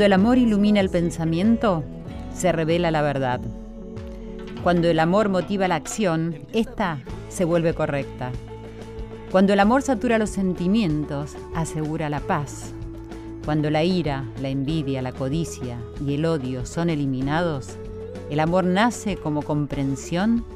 [0.00, 1.84] Cuando el amor ilumina el pensamiento,
[2.32, 3.38] se revela la verdad.
[4.62, 8.32] Cuando el amor motiva la acción, ésta se vuelve correcta.
[9.30, 12.72] Cuando el amor satura los sentimientos, asegura la paz.
[13.44, 17.76] Cuando la ira, la envidia, la codicia y el odio son eliminados,
[18.30, 20.46] el amor nace como comprensión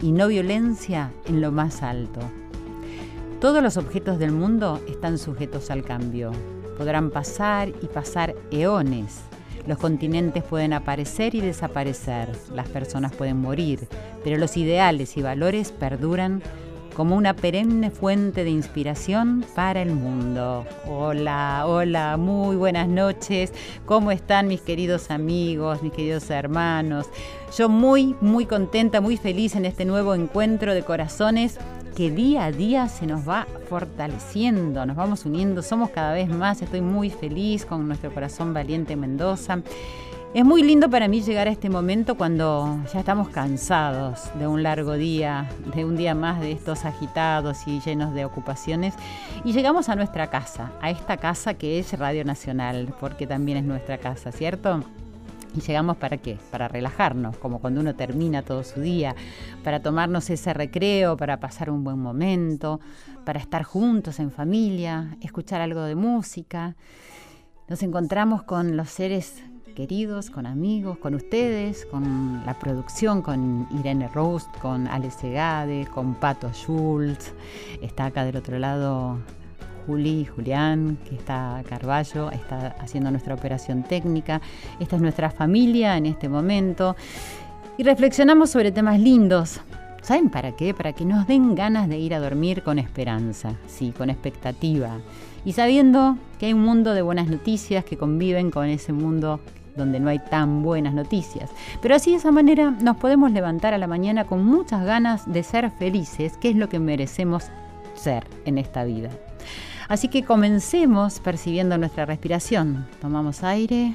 [0.00, 2.20] y no violencia en lo más alto.
[3.40, 6.30] Todos los objetos del mundo están sujetos al cambio.
[6.76, 9.20] Podrán pasar y pasar eones.
[9.66, 13.86] Los continentes pueden aparecer y desaparecer, las personas pueden morir,
[14.24, 16.42] pero los ideales y valores perduran
[16.96, 20.66] como una perenne fuente de inspiración para el mundo.
[20.86, 23.52] Hola, hola, muy buenas noches.
[23.86, 27.06] ¿Cómo están mis queridos amigos, mis queridos hermanos?
[27.56, 31.58] Yo muy, muy contenta, muy feliz en este nuevo encuentro de corazones
[31.94, 36.62] que día a día se nos va fortaleciendo, nos vamos uniendo, somos cada vez más,
[36.62, 39.60] estoy muy feliz con nuestro corazón valiente Mendoza.
[40.34, 44.62] Es muy lindo para mí llegar a este momento cuando ya estamos cansados de un
[44.62, 48.94] largo día, de un día más de estos agitados y llenos de ocupaciones,
[49.44, 53.64] y llegamos a nuestra casa, a esta casa que es Radio Nacional, porque también es
[53.64, 54.82] nuestra casa, ¿cierto?
[55.54, 56.38] Y llegamos para qué?
[56.50, 59.14] Para relajarnos, como cuando uno termina todo su día,
[59.62, 62.80] para tomarnos ese recreo, para pasar un buen momento,
[63.24, 66.74] para estar juntos en familia, escuchar algo de música.
[67.68, 69.42] Nos encontramos con los seres
[69.74, 76.14] queridos, con amigos, con ustedes, con la producción, con Irene Rost, con Alex Segade, con
[76.14, 77.32] Pato Schultz.
[77.80, 79.18] Está acá del otro lado
[79.86, 84.40] Juli, Julián, que está Carballo, está haciendo nuestra operación técnica.
[84.80, 86.96] Esta es nuestra familia en este momento.
[87.78, 89.60] Y reflexionamos sobre temas lindos.
[90.02, 90.74] ¿Saben para qué?
[90.74, 94.98] Para que nos den ganas de ir a dormir con esperanza, sí, con expectativa.
[95.44, 99.40] Y sabiendo que hay un mundo de buenas noticias que conviven con ese mundo
[99.76, 101.50] donde no hay tan buenas noticias.
[101.80, 105.42] Pero así de esa manera nos podemos levantar a la mañana con muchas ganas de
[105.42, 107.44] ser felices, que es lo que merecemos
[107.94, 109.10] ser en esta vida.
[109.88, 112.86] Así que comencemos percibiendo nuestra respiración.
[113.00, 113.94] Tomamos aire,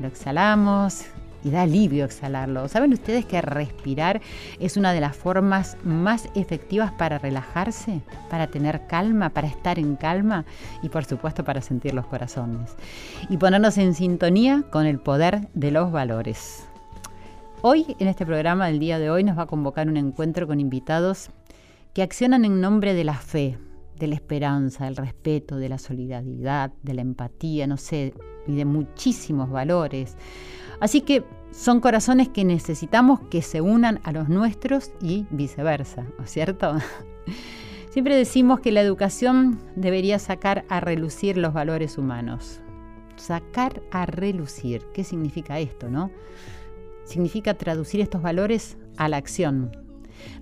[0.00, 1.04] lo exhalamos
[1.44, 2.68] y da alivio exhalarlo.
[2.68, 4.20] ¿Saben ustedes que respirar
[4.58, 9.96] es una de las formas más efectivas para relajarse, para tener calma, para estar en
[9.96, 10.44] calma
[10.82, 12.74] y por supuesto para sentir los corazones?
[13.28, 16.64] Y ponernos en sintonía con el poder de los valores.
[17.60, 20.60] Hoy, en este programa del día de hoy, nos va a convocar un encuentro con
[20.60, 21.30] invitados
[21.92, 23.58] que accionan en nombre de la fe,
[23.98, 28.14] de la esperanza, del respeto, de la solidaridad, de la empatía, no sé,
[28.46, 30.16] y de muchísimos valores.
[30.80, 36.24] Así que son corazones que necesitamos que se unan a los nuestros y viceversa, ¿no
[36.24, 36.76] es cierto?
[37.90, 42.60] Siempre decimos que la educación debería sacar a relucir los valores humanos.
[43.16, 46.10] Sacar a relucir, ¿qué significa esto, no?
[47.04, 49.72] Significa traducir estos valores a la acción,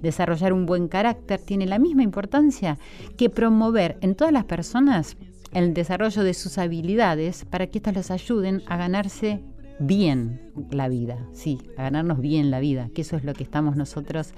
[0.02, 2.78] Desarrollar un buen carácter tiene la misma importancia
[3.16, 5.16] que promover en todas las personas
[5.52, 9.40] el desarrollo de sus habilidades para que éstas les ayuden a ganarse
[9.78, 10.40] bien
[10.70, 14.32] la vida, sí, a ganarnos bien la vida, que eso es lo que estamos nosotros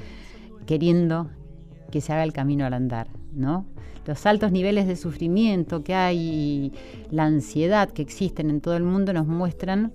[0.67, 1.31] queriendo
[1.91, 3.67] que se haga el camino al andar, ¿no?
[4.07, 6.73] Los altos niveles de sufrimiento que hay y
[7.11, 9.93] la ansiedad que existen en todo el mundo nos muestran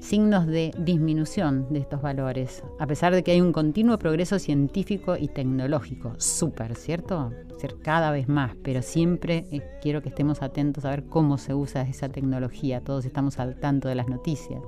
[0.00, 5.16] signos de disminución de estos valores, a pesar de que hay un continuo progreso científico
[5.16, 6.14] y tecnológico.
[6.18, 7.32] Súper, ¿cierto?
[7.58, 11.54] Ser cada vez más, pero siempre eh, quiero que estemos atentos a ver cómo se
[11.54, 12.80] usa esa tecnología.
[12.80, 14.62] Todos estamos al tanto de las noticias.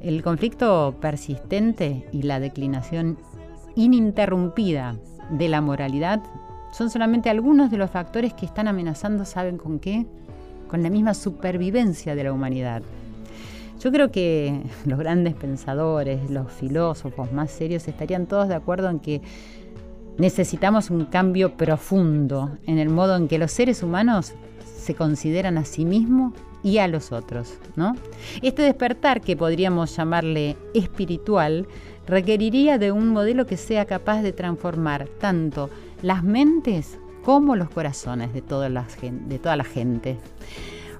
[0.00, 3.18] El conflicto persistente y la declinación
[3.76, 4.96] ininterrumpida
[5.30, 6.22] de la moralidad
[6.72, 10.06] son solamente algunos de los factores que están amenazando, ¿saben con qué?
[10.68, 12.82] Con la misma supervivencia de la humanidad.
[13.84, 18.98] Yo creo que los grandes pensadores, los filósofos más serios estarían todos de acuerdo en
[18.98, 19.20] que
[20.16, 24.32] necesitamos un cambio profundo en el modo en que los seres humanos
[24.78, 26.32] se consideran a sí mismos
[26.62, 27.94] y a los otros, ¿no?
[28.40, 31.66] Este despertar que podríamos llamarle espiritual
[32.06, 35.68] requeriría de un modelo que sea capaz de transformar tanto
[36.00, 40.16] las mentes como los corazones de toda la, de toda la gente.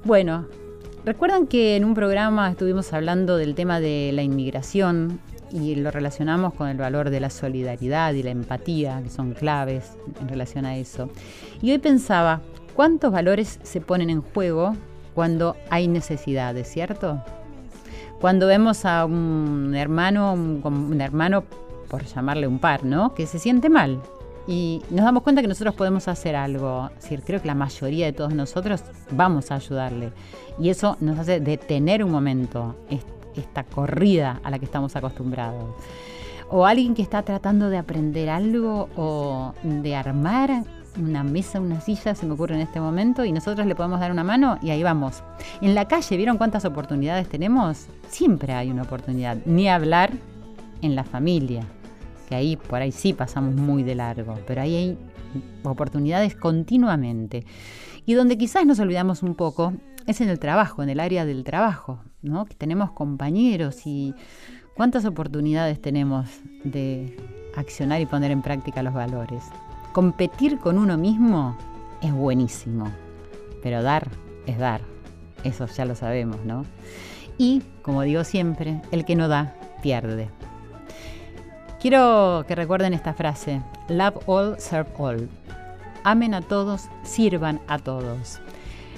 [0.04, 0.46] Bueno,
[1.04, 5.20] recuerdan que en un programa estuvimos hablando del tema de la inmigración
[5.52, 9.92] y lo relacionamos con el valor de la solidaridad y la empatía, que son claves
[10.20, 11.10] en relación a eso.
[11.62, 12.40] Y hoy pensaba,
[12.74, 14.76] ¿cuántos valores se ponen en juego
[15.14, 17.22] cuando hay necesidades, cierto?
[18.20, 21.44] Cuando vemos a un hermano, un, hermano,
[21.88, 23.14] por llamarle un par, ¿no?
[23.14, 24.00] Que se siente mal,
[24.46, 26.90] y nos damos cuenta que nosotros podemos hacer algo.
[26.98, 30.12] Es creo que la mayoría de todos nosotros vamos a ayudarle.
[30.58, 32.76] Y eso nos hace detener un momento
[33.34, 35.74] esta corrida a la que estamos acostumbrados.
[36.50, 40.64] O alguien que está tratando de aprender algo o de armar
[40.96, 44.12] una mesa, una silla, se me ocurre en este momento, y nosotros le podemos dar
[44.12, 45.24] una mano y ahí vamos.
[45.60, 47.86] En la calle, ¿vieron cuántas oportunidades tenemos?
[48.08, 49.38] Siempre hay una oportunidad.
[49.44, 50.12] Ni hablar
[50.82, 51.64] en la familia
[52.28, 54.98] que ahí por ahí sí pasamos muy de largo, pero ahí hay
[55.62, 57.44] oportunidades continuamente.
[58.06, 59.72] Y donde quizás nos olvidamos un poco
[60.06, 62.44] es en el trabajo, en el área del trabajo, ¿no?
[62.44, 64.14] Que tenemos compañeros y
[64.76, 66.28] cuántas oportunidades tenemos
[66.64, 67.16] de
[67.56, 69.42] accionar y poner en práctica los valores.
[69.92, 71.56] Competir con uno mismo
[72.02, 72.88] es buenísimo,
[73.62, 74.08] pero dar
[74.46, 74.82] es dar.
[75.42, 76.64] Eso ya lo sabemos, ¿no?
[77.38, 80.28] Y, como digo siempre, el que no da, pierde.
[81.84, 83.60] Quiero que recuerden esta frase,
[83.90, 85.28] Love all, serve all.
[86.02, 88.40] Amen a todos, sirvan a todos.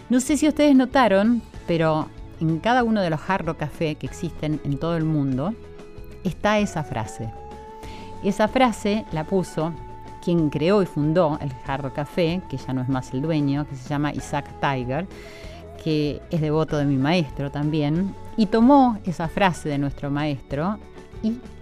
[0.08, 2.06] No sé si ustedes notaron, pero
[2.38, 5.52] en cada uno de los jarro café que existen en todo el mundo
[6.22, 7.28] está esa frase.
[8.22, 9.72] Esa frase la puso
[10.22, 13.74] quien creó y fundó el jarro café, que ya no es más el dueño, que
[13.74, 15.08] se llama Isaac Tiger,
[15.82, 20.78] que es devoto de mi maestro también, y tomó esa frase de nuestro maestro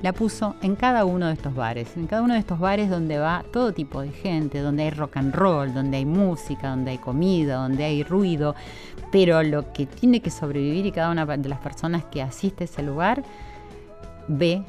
[0.02, 3.18] la puso en cada uno de estos bares, en cada uno de estos bares donde
[3.18, 6.98] va todo tipo de gente, donde hay rock and roll, donde hay música, donde hay
[6.98, 8.54] comida, donde hay ruido,
[9.12, 12.66] pero lo que tiene que sobrevivir y cada una de las personas que asiste a
[12.66, 13.22] ese lugar
[14.28, 14.62] ve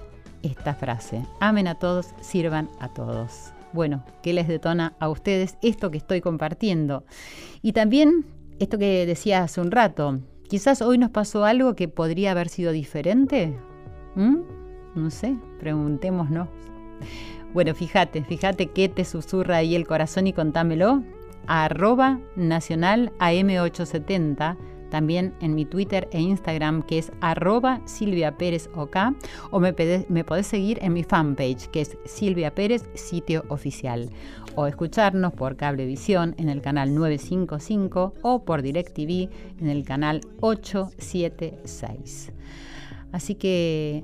[0.44, 3.52] esta frase, amen a todos, sirvan a todos.
[3.74, 7.04] Bueno, ¿qué les detona a ustedes esto que estoy compartiendo?
[7.62, 8.26] Y también
[8.60, 12.72] esto que decía hace un rato, quizás hoy nos pasó algo que podría haber sido
[12.72, 13.58] diferente.
[14.96, 16.48] No sé, preguntémonos.
[17.54, 21.04] Bueno, fíjate, fíjate qué te susurra ahí el corazón y contámelo.
[21.48, 24.58] arroba nacional AM870,
[24.90, 28.98] también en mi Twitter e Instagram que es arroba Silvia Pérez OK,
[29.52, 29.76] o me,
[30.10, 34.10] me podés seguir en mi fanpage que es Silvia Pérez Sitio Oficial,
[34.56, 39.30] o escucharnos por Cablevisión en el canal 955 o por DirecTV
[39.60, 42.32] en el canal 876.
[43.12, 44.04] Así que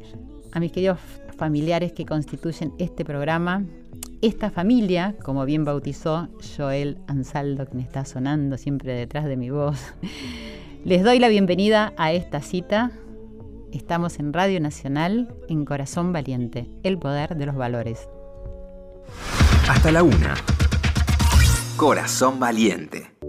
[0.51, 0.99] a mis queridos
[1.37, 3.63] familiares que constituyen este programa,
[4.21, 9.79] esta familia, como bien bautizó Joel Ansaldo, me está sonando siempre detrás de mi voz,
[10.85, 12.91] les doy la bienvenida a esta cita.
[13.71, 18.07] Estamos en Radio Nacional, en Corazón Valiente, el poder de los valores.
[19.69, 20.35] Hasta la una.
[21.77, 23.20] Corazón Valiente.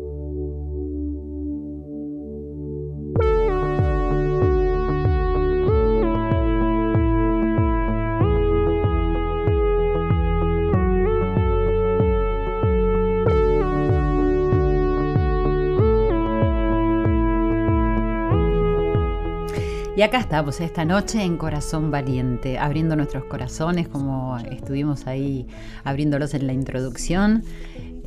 [20.02, 25.46] Y acá estamos esta noche en Corazón Valiente, abriendo nuestros corazones como estuvimos ahí
[25.84, 27.44] abriéndolos en la introducción.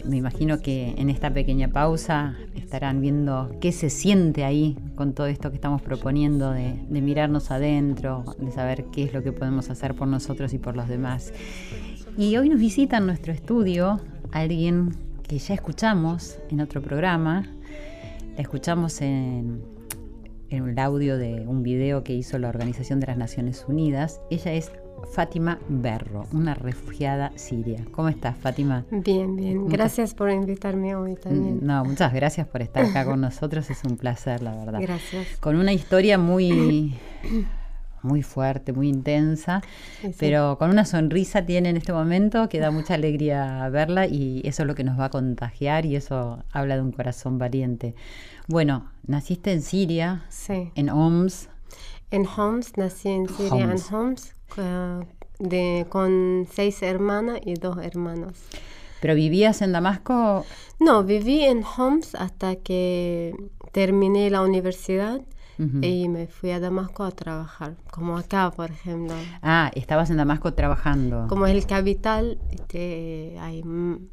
[0.04, 5.28] Me imagino que en esta pequeña pausa estarán viendo qué se siente ahí con todo
[5.28, 9.70] esto que estamos proponiendo de, de mirarnos adentro, de saber qué es lo que podemos
[9.70, 11.32] hacer por nosotros y por los demás.
[12.18, 14.02] Y hoy nos visita en nuestro estudio
[14.34, 17.48] alguien que ya escuchamos en otro programa,
[18.36, 19.75] la escuchamos en
[20.50, 24.22] en el audio de un video que hizo la Organización de las Naciones Unidas.
[24.30, 24.72] Ella es
[25.14, 27.86] Fátima Berro, una refugiada siria.
[27.92, 28.86] ¿Cómo estás, Fátima?
[28.92, 29.68] Bien, bien.
[29.68, 31.60] Gracias por invitarme hoy también.
[31.62, 33.70] No, muchas gracias por estar acá con nosotros.
[33.70, 34.80] Es un placer, la verdad.
[34.82, 35.38] Gracias.
[35.40, 36.96] Con una historia muy
[38.06, 39.62] muy fuerte, muy intensa,
[40.20, 44.62] pero con una sonrisa tiene en este momento que da mucha alegría verla y eso
[44.62, 47.96] es lo que nos va a contagiar y eso habla de un corazón valiente.
[48.48, 51.50] Bueno, naciste en Siria, en Homs.
[52.12, 54.34] En Homs, nací en Siria, en Homs.
[55.40, 58.34] de, con seis hermanas y dos hermanos.
[59.02, 60.46] ¿Pero vivías en Damasco?
[60.80, 63.36] No, viví en Homs hasta que
[63.72, 65.22] terminé la universidad
[65.58, 69.16] y me fui a Damasco a trabajar, como acá, por ejemplo.
[69.42, 71.28] Ah, estabas en Damasco trabajando.
[71.28, 73.64] Como es el capital, este, hay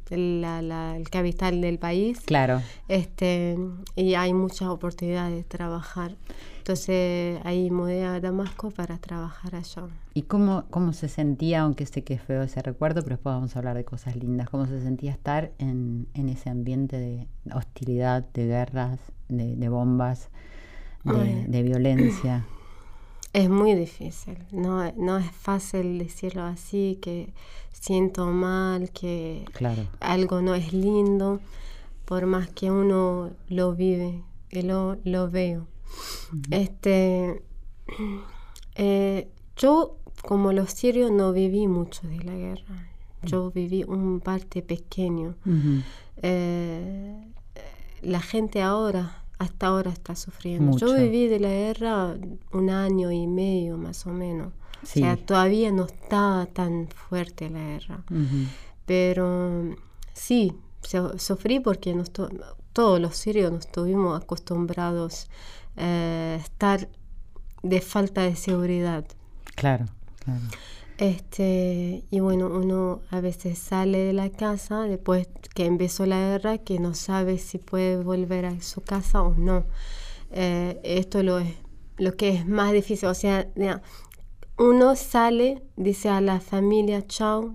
[0.09, 2.21] el capital del país.
[2.21, 2.61] Claro.
[2.87, 3.57] Este,
[3.95, 6.15] y hay muchas oportunidades de trabajar.
[6.59, 9.83] Entonces ahí mudé a Damasco para trabajar allá.
[10.13, 13.55] ¿Y cómo, cómo se sentía, aunque sé que es feo ese recuerdo, pero después vamos
[13.55, 18.23] a hablar de cosas lindas, cómo se sentía estar en, en ese ambiente de hostilidad,
[18.33, 20.29] de guerras, de, de bombas?
[21.03, 22.45] De, violencia.
[23.33, 27.33] Es muy difícil, no, no es fácil decirlo así, que
[27.71, 29.43] siento mal, que
[29.99, 31.39] algo no es lindo,
[32.05, 35.65] por más que uno lo vive y lo, lo veo.
[36.51, 37.41] Este,
[38.75, 42.87] eh, yo, como los sirios, no viví mucho de la guerra.
[43.23, 45.35] Yo viví un parte pequeño.
[46.17, 47.15] Eh,
[48.01, 50.77] la gente ahora hasta ahora está sufriendo.
[50.77, 52.15] Yo viví de la guerra
[52.51, 54.53] un año y medio más o menos.
[54.81, 58.03] O sea, todavía no está tan fuerte la guerra.
[58.85, 59.75] Pero
[60.13, 60.53] sí,
[61.17, 61.95] sufrí porque
[62.73, 65.27] todos los sirios nos estuvimos acostumbrados
[65.75, 66.89] a eh, estar
[67.61, 69.05] de falta de seguridad.
[69.55, 69.85] Claro,
[70.23, 70.41] claro.
[70.97, 76.59] Este, y bueno, uno a veces sale de la casa después que empezó la guerra,
[76.59, 79.65] que no sabe si puede volver a su casa o no.
[80.31, 81.55] Eh, esto lo es
[81.97, 83.09] lo que es más difícil.
[83.09, 83.47] O sea,
[84.57, 87.53] uno sale, dice a la familia, chao,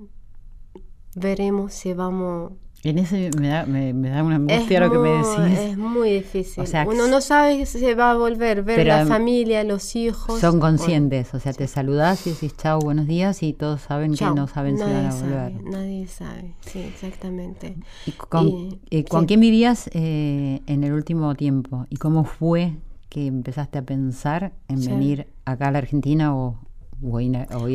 [1.14, 2.52] veremos si vamos
[2.85, 5.59] en ese me da, me, da una angustia lo que me decís.
[5.59, 6.65] Es muy difícil.
[6.87, 10.41] Uno no sabe si se va a volver, ver la familia, los hijos.
[10.41, 14.25] Son conscientes, o sea, te saludás y decís chao, buenos días y todos saben que
[14.25, 15.63] no saben si van a volver.
[15.65, 17.77] nadie sabe, sí, exactamente.
[18.07, 21.87] ¿Y con, eh, ¿con quién vivías eh, en el último tiempo?
[21.91, 22.77] ¿Y cómo fue
[23.09, 26.59] que empezaste a pensar en venir acá a la Argentina o,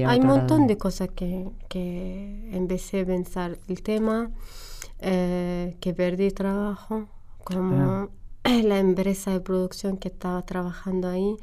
[0.07, 3.57] Hay un montón de cosas que, que empecé a pensar.
[3.67, 4.31] El tema
[5.05, 7.09] eh, que perdí trabajo,
[7.43, 8.09] como
[8.45, 11.35] la empresa de producción que estaba trabajando ahí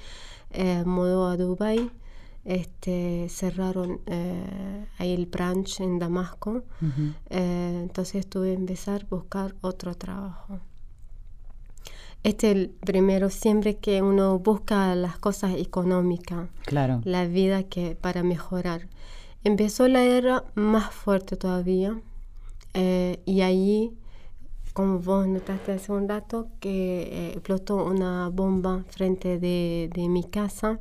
[0.51, 1.91] eh, mudó a Dubai.
[2.47, 6.65] Este, cerraron eh, ahí el branch en Damasco.
[7.29, 10.59] entonces tuve que empezar a buscar otro trabajo.
[12.23, 17.03] Este es el primero, siempre que uno busca las cosas económicas, claro.
[17.05, 18.89] la vida que para mejorar.
[19.45, 22.01] Empezó la guerra más fuerte todavía,
[22.75, 23.93] eh, y allí,
[24.73, 30.25] como vos notaste hace un rato, que eh, explotó una bomba frente de, de, mi
[30.25, 30.81] casa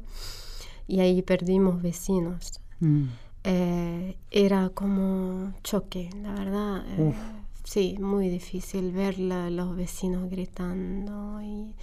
[0.87, 2.61] y ahí perdimos vecinos.
[2.79, 3.05] Mm.
[3.43, 6.83] Eh, era como choque, la verdad.
[7.63, 11.73] sí, muy difícil ver los vecinos gritando y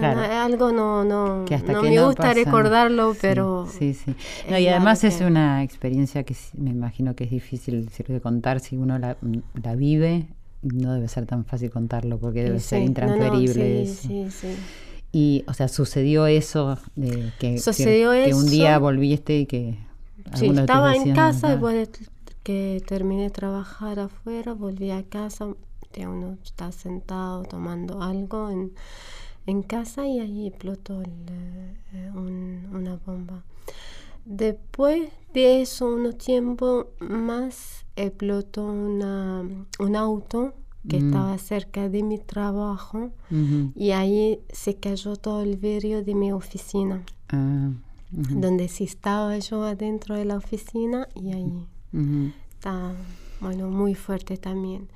[0.00, 3.66] algo no, no, no me gusta recordarlo, pero...
[3.66, 4.14] Sí, sí.
[4.48, 8.98] y además es una experiencia que me imagino que es difícil de contar si uno
[8.98, 9.16] la,
[9.62, 10.26] la vive.
[10.62, 13.86] No debe ser tan fácil contarlo porque debe ser intransferible.
[13.86, 14.56] sí, sí,
[15.10, 19.78] Y, o sea, sucedió eso de que, que, un día volviste y que...
[20.34, 21.88] Sí, estaba en casa, después
[22.42, 25.48] que terminé de trabajar afuera, volví a casa,
[25.92, 28.72] ya uno está sentado tomando algo en
[29.46, 33.44] en casa y ahí explotó eh, una bomba.
[34.24, 39.42] Después de eso, unos tiempo más, explotó una,
[39.78, 40.54] un auto
[40.88, 41.06] que mm.
[41.06, 43.12] estaba cerca de mi trabajo
[43.74, 47.70] y ahí se cayó todo el vidrio de mi oficina, ah,
[48.10, 51.66] donde sí estaba yo adentro de la oficina y ahí
[52.50, 52.94] está,
[53.40, 54.88] bueno, muy fuerte también.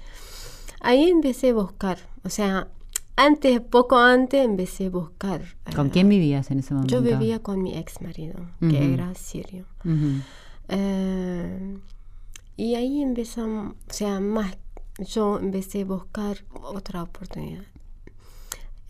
[0.81, 2.69] Ahí empecé a buscar, o sea,
[3.17, 5.43] antes, poco antes, empecé a buscar.
[5.75, 6.95] ¿Con quién vivías en ese momento?
[6.95, 9.65] Yo vivía con mi ex marido, que era sirio.
[10.69, 11.79] Eh,
[12.57, 14.57] y ahí empezamos, o sea, más,
[14.99, 17.65] yo empecé a buscar otra oportunidad.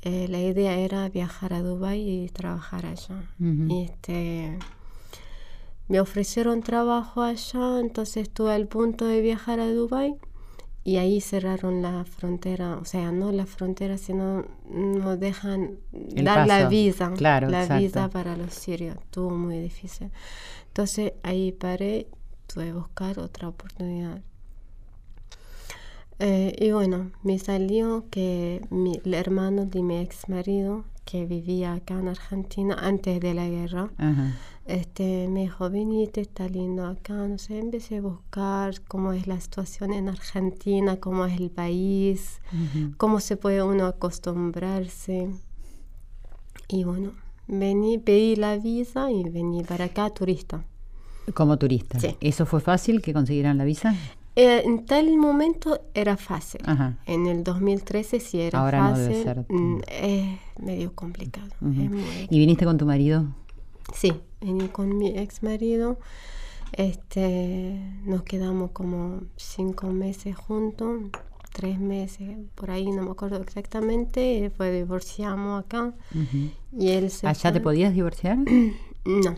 [0.02, 3.25] Eh, la idea era viajar a Dubai y trabajar allá.
[3.40, 4.59] Y este,
[5.88, 10.16] me ofrecieron trabajo allá, entonces estuve al punto de viajar a Dubai
[10.87, 16.69] y ahí cerraron la frontera, o sea, no la frontera, sino no dejan dar la
[16.69, 20.12] visa, claro, la visa para los sirios, estuvo muy difícil.
[20.69, 22.07] Entonces ahí paré,
[22.47, 24.23] tuve que buscar otra oportunidad.
[26.18, 31.75] Eh, y bueno, me salió que mi, el hermano de mi ex marido, que vivía
[31.75, 33.90] acá en Argentina antes de la guerra,
[34.66, 39.40] este, me dijo, venite, está lindo acá, no sé, empecé a buscar cómo es la
[39.40, 42.40] situación en Argentina, cómo es el país,
[42.96, 45.30] cómo se puede uno acostumbrarse.
[46.66, 47.12] Y bueno,
[47.46, 50.64] vení, pedí la visa y vení para acá turista.
[51.35, 52.00] Como turista.
[52.00, 52.16] Sí.
[52.20, 53.94] ¿Eso fue fácil que consiguieran la visa?
[54.37, 56.61] Eh, en tal momento era fácil.
[57.07, 59.05] En el 2013 sí era Ahora fácil.
[59.05, 59.47] No debe ser.
[59.49, 61.49] Mm, es medio complicado.
[61.62, 63.25] ¿Y viniste con tu marido?
[63.95, 64.12] Sí,
[64.43, 65.99] vení con mi ex marido.
[66.73, 71.05] Este, nos quedamos como cinco meses juntos,
[71.52, 74.43] tres meses, por ahí no me acuerdo exactamente.
[74.43, 75.95] Después divorciamos acá.
[76.76, 78.37] Y él se ¿Allá te podías divorciar?
[79.07, 79.37] no.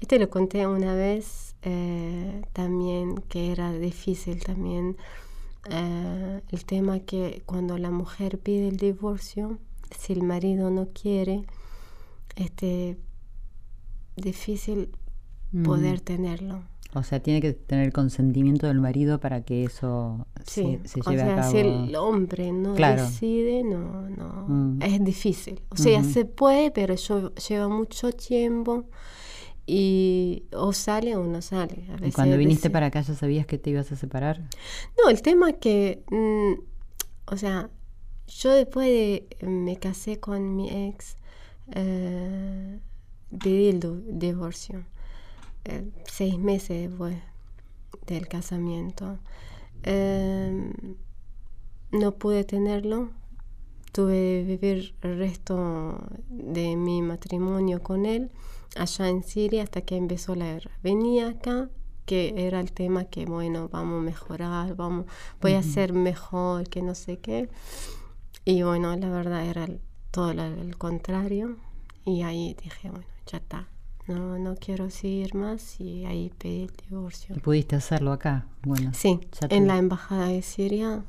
[0.00, 4.96] Este lo conté una vez eh, también que era difícil también
[5.70, 9.58] eh, el tema que cuando la mujer pide el divorcio,
[9.96, 11.44] si el marido no quiere,
[12.36, 12.96] este
[14.16, 14.90] difícil
[15.64, 16.62] poder tenerlo.
[16.94, 21.24] O sea, tiene que tener consentimiento del marido para que eso se, se, lleve o
[21.26, 21.50] sea, a cabo.
[21.52, 24.82] Si el hombre no decide, no, no, Mm.
[24.82, 25.60] es difícil.
[25.68, 28.86] O sea, se puede, pero yo, lleva mucho tiempo
[29.70, 31.84] y o sale o no sale.
[32.00, 34.40] A ¿Y cuando viniste para acá ya sabías que te ibas a separar?
[34.96, 36.54] No, el tema que, mm,
[37.26, 37.68] o sea,
[38.28, 41.16] yo después de me casé con mi ex,
[41.72, 42.80] eh,
[43.42, 44.84] pedí el du- divorcio,
[45.66, 47.16] eh, seis meses después
[48.06, 49.18] del casamiento.
[49.82, 50.72] Eh,
[51.92, 53.10] no pude tenerlo,
[53.92, 55.98] tuve que vivir el resto
[56.30, 58.30] de mi matrimonio con él
[58.76, 60.70] allá en Siria hasta que empezó la guerra.
[60.82, 61.70] Venía acá,
[62.06, 65.06] que era el tema que, bueno, vamos a mejorar, vamos,
[65.40, 67.48] voy a ser mejor, que no sé qué.
[68.44, 69.68] Y bueno, la verdad era
[70.10, 71.56] todo lo- el contrario.
[72.04, 73.68] Y ahí dije, bueno, ya está.
[74.08, 77.36] No, no quiero seguir más y ahí pedí el divorcio.
[77.36, 78.46] ¿Y pudiste hacerlo acá?
[78.62, 78.90] Bueno.
[78.94, 81.02] Sí, en la embajada de Siria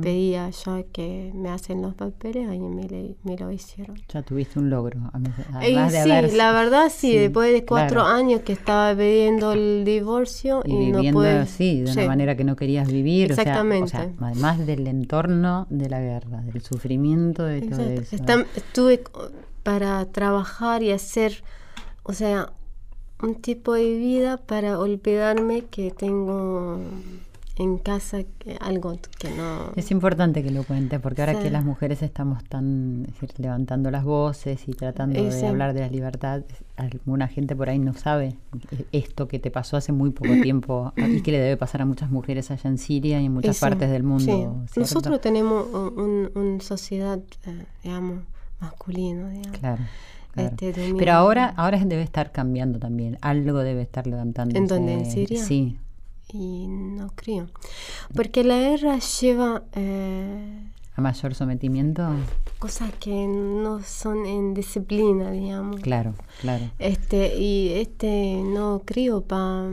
[0.00, 3.96] pedía ya que me hacen los papeles, ahí me, le- me lo hicieron.
[4.12, 5.00] Ya tuviste un logro.
[5.12, 8.14] además- Y de sí, haber- la verdad sí, sí, después de cuatro claro.
[8.14, 11.38] años que estaba pidiendo el divorcio y, y no viviendo pude.
[11.38, 11.98] así, de sí.
[11.98, 13.32] una manera que no querías vivir.
[13.32, 13.84] o sea- Exactamente.
[13.84, 18.16] O sea, además del entorno de la guerra, del sufrimiento de todo eso.
[18.54, 19.02] Estuve
[19.62, 21.42] para trabajar y hacer,
[22.04, 22.52] o sea,
[23.22, 26.78] un tipo de vida para olvidarme que tengo
[27.56, 29.70] en casa que- algo que no...
[29.76, 31.44] Es importante que lo cuentes, porque ahora Sí.
[31.44, 35.46] que las mujeres estamos tan es decir, levantando las voces y tratando de sí.
[35.46, 36.42] hablar de la libertad,
[36.76, 38.34] alguna gente por ahí no sabe
[38.90, 42.10] esto que te pasó hace muy poco tiempo y que le debe pasar a muchas
[42.10, 44.64] mujeres allá en Siria y en muchas partes del mundo.
[44.76, 45.64] Nosotros tenemos
[46.34, 48.18] una sociedad, eh, digamos,
[48.60, 49.58] masculina, digamos.
[49.60, 49.82] Claro.
[50.34, 50.56] Claro.
[50.60, 53.18] Este, Pero ahora, ahora debe estar cambiando también.
[53.20, 54.56] Algo debe estar levantando.
[54.56, 54.92] ¿En dónde?
[54.94, 55.42] ¿En Siria?
[55.42, 55.78] Sí.
[56.32, 57.48] Y no creo.
[58.14, 62.08] Porque la guerra lleva eh, ¿A mayor sometimiento?
[62.58, 65.80] cosas que no son en disciplina, digamos.
[65.80, 66.64] Claro, claro.
[66.78, 69.70] Este, y este no creo pa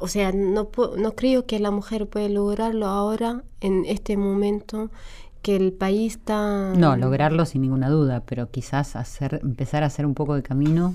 [0.00, 4.90] o sea, no, no creo que la mujer puede lograrlo ahora, en este momento,
[5.42, 6.72] que el país está...
[6.76, 10.94] No, lograrlo sin ninguna duda, pero quizás hacer, empezar a hacer un poco de camino.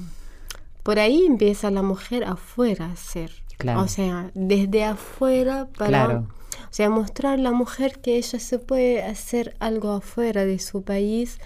[0.84, 3.32] Por ahí empieza la mujer afuera a hacer.
[3.58, 3.82] Claro.
[3.82, 5.88] O sea, desde afuera para...
[5.88, 6.28] Claro.
[6.64, 10.84] O sea, mostrar a la mujer que ella se puede hacer algo afuera de su
[10.84, 11.40] país,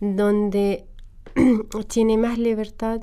[0.00, 0.86] donde
[1.88, 3.00] tiene más libertad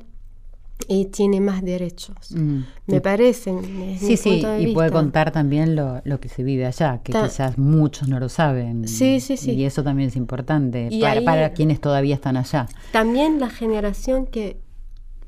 [0.87, 2.15] y tiene más derechos.
[2.33, 2.59] Mm.
[2.87, 3.53] Me parece.
[3.99, 7.57] Sí, sí, y puede contar también lo, lo que se vive allá, que Ta- quizás
[7.57, 8.87] muchos no lo saben.
[8.87, 9.51] Sí, sí, sí.
[9.51, 12.67] Y eso también es importante Y para, ahí- para quienes todavía están allá.
[12.91, 14.57] También la generación que,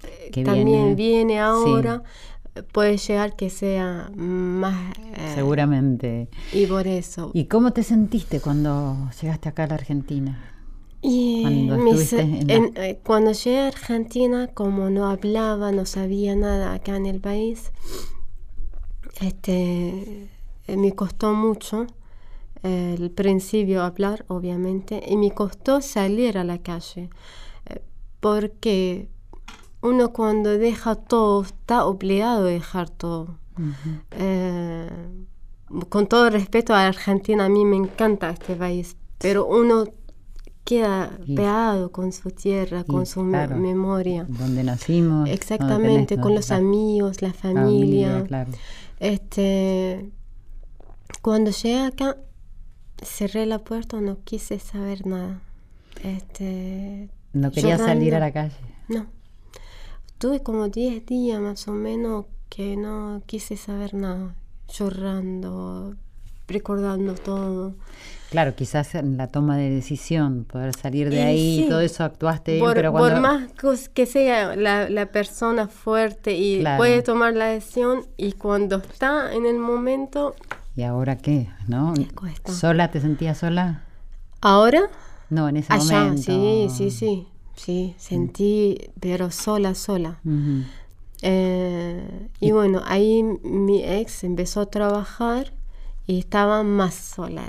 [0.04, 2.02] eh, Que también viene, viene ahora
[2.74, 4.98] puede llegar que sea más...
[5.16, 6.30] eh, Seguramente.
[6.54, 7.32] Y por eso.
[7.34, 10.40] ¿Y cómo te sentiste cuando llegaste acá a la Argentina?
[11.02, 11.76] Y Cuando
[12.48, 17.08] en la- eh, cuando llegué a Argentina, como no hablaba, no sabía nada acá en
[17.08, 17.72] el país,
[19.20, 20.30] este,
[20.68, 21.88] eh, me costó mucho
[22.64, 27.10] eh, el principio hablar, obviamente, y me costó salir a la calle,
[28.20, 29.10] porque
[29.82, 33.40] uno cuando deja todo está obligado a dejar todo.
[34.12, 34.90] Eh,
[35.90, 39.86] con todo respeto a Argentina, a mí me encanta este país, pero uno
[40.64, 44.26] queda pegado con su tierra, con su me- memoria.
[44.30, 45.30] Donde nacimos.
[45.30, 48.24] Exactamente, tenés con los amigos, la familia.
[48.28, 48.52] claro.
[49.00, 50.10] Este,
[51.22, 52.18] cuando llegué acá,
[53.04, 55.42] cerré la puerta, no quise saber nada.
[56.04, 58.56] Este, No quería salir a la calle.
[58.88, 59.08] no.
[60.20, 64.36] tuve como 10 días más o menos que no quise saber nada,
[64.72, 65.96] llorando,
[66.48, 67.74] recordando todo.
[68.32, 72.60] Claro, quizás en la toma de decisión, poder salir de ahí, y todo eso actuaste
[72.60, 73.10] por, pero cuando...
[73.10, 78.78] Por más que sea la, la persona fuerte y puede tomar la decisión, y cuando
[78.78, 80.34] está en el momento...
[80.78, 81.50] ¿Y ahora qué?
[81.68, 81.94] ¿No?
[82.46, 82.90] ¿Sola?
[82.90, 83.84] ¿Te sentías sola?
[84.40, 84.84] ¿Ahora?
[85.30, 90.22] No, en ese Allá, sí, sí, sí, sí, sentí, pero sola, sola.
[91.22, 95.52] Eh, y bueno, ahí mi ex empezó a trabajar
[96.08, 97.44] y estaba más sola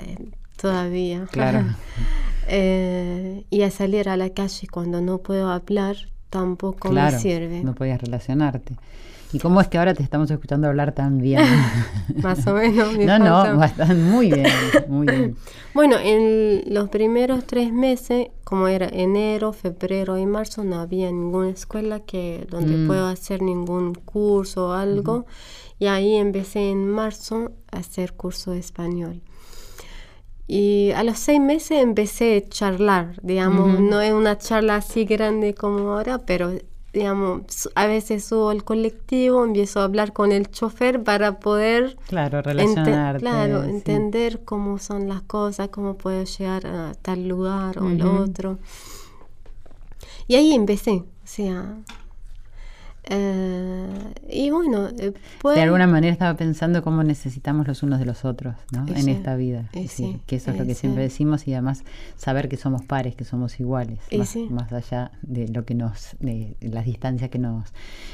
[0.63, 1.27] todavía.
[1.29, 1.65] Claro.
[2.47, 5.97] eh, y a salir a la calle cuando no puedo hablar
[6.29, 7.61] tampoco me sirve.
[7.63, 8.77] No podías relacionarte.
[9.33, 11.41] ¿Y cómo es que ahora te estamos escuchando hablar tan bien?
[12.23, 12.97] Más o menos.
[12.97, 14.47] no, no, bastante, muy bien,
[14.87, 15.35] muy bien.
[15.73, 21.49] bueno, en los primeros tres meses, como era enero, febrero y marzo, no había ninguna
[21.49, 22.87] escuela que donde mm.
[22.87, 25.25] pueda hacer ningún curso o algo.
[25.77, 29.23] Y ahí empecé en marzo a hacer curso de español.
[30.47, 35.53] Y a los seis meses empecé a charlar, digamos, no es una charla así grande
[35.53, 36.51] como ahora, pero
[36.93, 42.41] digamos, a veces subo al colectivo, empiezo a hablar con el chofer para poder claro,
[42.43, 48.01] relacionarte, claro, entender cómo son las cosas, cómo puedo llegar a tal lugar o al
[48.03, 48.59] otro.
[50.27, 51.77] Y ahí empecé, o sea,
[53.05, 53.87] eh,
[54.29, 55.13] y bueno, eh,
[55.43, 58.85] de alguna manera estaba pensando cómo necesitamos los unos de los otros ¿no?
[58.87, 59.69] en esta vida.
[59.89, 61.83] Sí, que eso es lo que siempre decimos y además
[62.15, 63.99] saber que somos pares, que somos iguales,
[64.49, 67.73] más, allá de lo que nos, de las distancias que nos,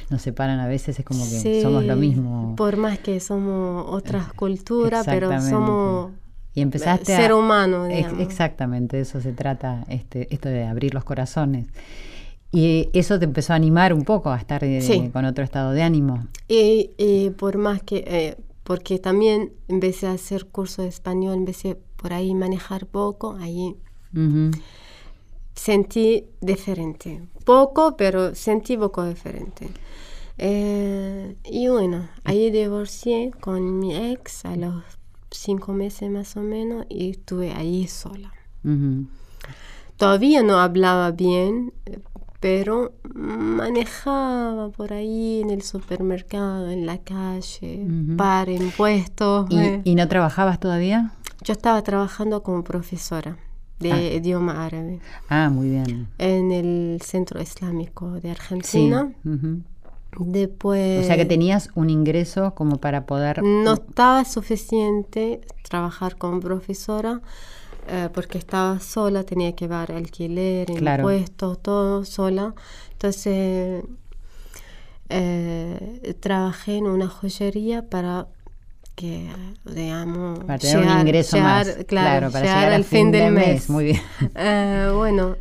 [0.10, 2.56] nos separan a veces, es como que somos lo mismo.
[2.56, 6.12] Por más que somos otras culturas, pero somos
[6.56, 7.86] y empezaste ser humano.
[7.86, 8.20] Digamos.
[8.22, 11.68] Exactamente, de eso se trata este, esto de abrir los corazones.
[12.52, 15.84] Y eso te empezó a animar un poco a estar eh, con otro estado de
[15.84, 16.28] ánimo.
[16.48, 22.14] Y, por más que, eh, porque también empecé a hacer curso de español, empecé por
[22.14, 23.76] ahí manejar poco, ahí
[25.54, 27.22] sentí diferente.
[27.46, 29.70] Poco, pero sentí poco diferente.
[30.38, 34.84] Eh, y bueno, ahí divorcié con mi ex a los
[35.30, 38.34] cinco meses más o menos y estuve ahí sola.
[39.98, 41.74] Todavía no hablaba bien,
[42.40, 47.86] pero manejaba por ahí en el supermercado, en la calle,
[48.18, 49.48] para impuestos.
[49.52, 49.82] Eh.
[49.84, 51.12] ¿Y, no trabajabas todavía?
[51.44, 53.38] Yo estaba trabajando como profesora
[53.80, 54.02] de ah.
[54.02, 55.00] idioma árabe.
[55.28, 56.08] Ah, muy bien.
[56.18, 59.12] En el Centro Islámico de Argentina.
[60.18, 61.04] Después...
[61.04, 63.44] O sea que tenías un ingreso como para poder...
[63.44, 67.22] No estaba suficiente trabajar como profesora
[67.88, 72.54] eh, porque estaba sola, tenía que pagar alquiler, impuestos, todo sola.
[72.92, 73.84] Entonces
[75.10, 78.28] eh, trabajé en una joyería para
[78.96, 79.30] que,
[79.64, 83.70] digamos, para tener un ingreso más, claro, para llegar, al fin, del mes.
[83.70, 84.02] Muy bien.
[84.36, 85.38] Eh, bueno,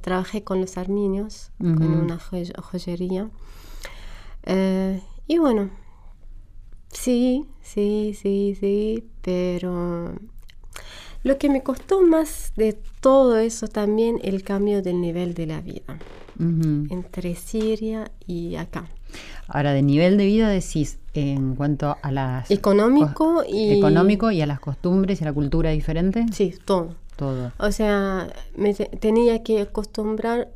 [0.00, 3.28] trabajé con los arminios, en una joyería.
[5.26, 5.70] y bueno,
[6.90, 10.14] sí, sí, sí, sí, pero
[11.22, 15.60] lo que me costó más de todo eso también el cambio del nivel de la
[15.60, 15.98] vida
[16.38, 18.86] entre Siria y acá.
[19.48, 22.50] Ahora, de nivel de vida decís en cuanto a las...
[22.50, 23.78] Económico y...
[23.78, 26.26] Económico y a las costumbres y a la cultura diferente.
[26.32, 26.94] Sí, todo.
[27.16, 27.52] Todo.
[27.58, 30.48] O sea, me tenía que acostumbrar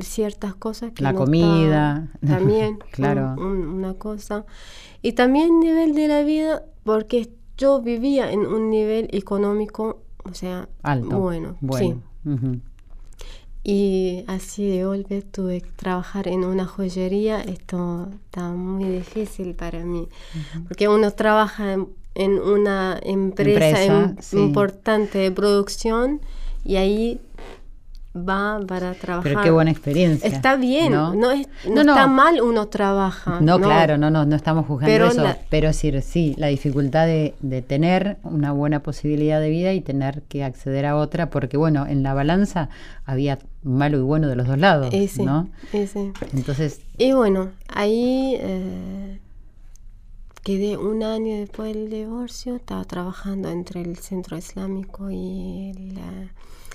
[0.00, 4.44] ciertas cosas que la comida también claro una cosa
[5.02, 7.28] y también nivel de la vida porque
[7.60, 11.94] yo vivía en un nivel económico, o sea, Alto, bueno, sí.
[13.62, 17.42] Y así de golpe tuve que trabajar en una joyería.
[17.42, 20.08] Esto está muy difícil para mí,
[20.66, 21.74] porque uno trabaja
[22.14, 26.22] en, una empresa, importante de producción
[26.64, 27.20] y ahí
[28.16, 29.22] va para trabajar.
[29.22, 30.28] Pero qué buena experiencia.
[30.28, 33.40] Está bien, no, no, está mal uno trabaja.
[33.40, 37.34] No, claro, no, no, no estamos juzgando pero eso, pero sí, sí, la dificultad de,
[37.66, 42.02] tener una buena posibilidad de vida y tener que acceder a otra, porque bueno, en
[42.02, 42.68] la balanza
[43.04, 45.48] había malo y bueno de los dos lados, ¿no?
[46.32, 46.80] Entonces...
[46.98, 49.20] Y bueno, ahí eh,
[50.42, 56.32] quedé un año después del divorcio, estaba trabajando entre el centro islámico y la,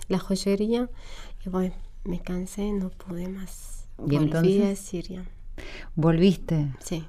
[0.08, 0.90] la joyería
[1.50, 3.88] bueno, me cansé, no pude más.
[3.98, 5.24] Volví a Siria.
[5.96, 6.74] ¿Volviste?
[6.80, 7.06] Sí.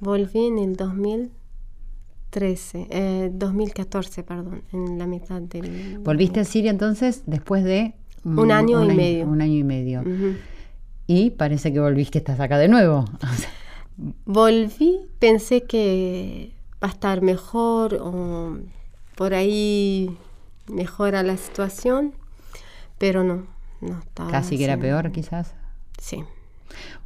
[0.00, 6.00] Volví en el 2013, eh, 2014, perdón, en la mitad del...
[6.00, 7.94] ¿Volviste a Siria entonces después de...
[8.24, 9.26] Un, año y medio.
[9.26, 10.02] Un año y medio.
[11.06, 13.06] Y parece que volviste, estás acá de nuevo.
[14.24, 18.58] Volví, pensé que va a estar mejor o
[19.14, 20.16] por ahí
[20.66, 22.14] mejora la situación,
[22.98, 23.46] pero no,
[23.80, 24.30] no estaba.
[24.30, 25.54] Casi que era peor, quizás.
[25.98, 26.24] Sí.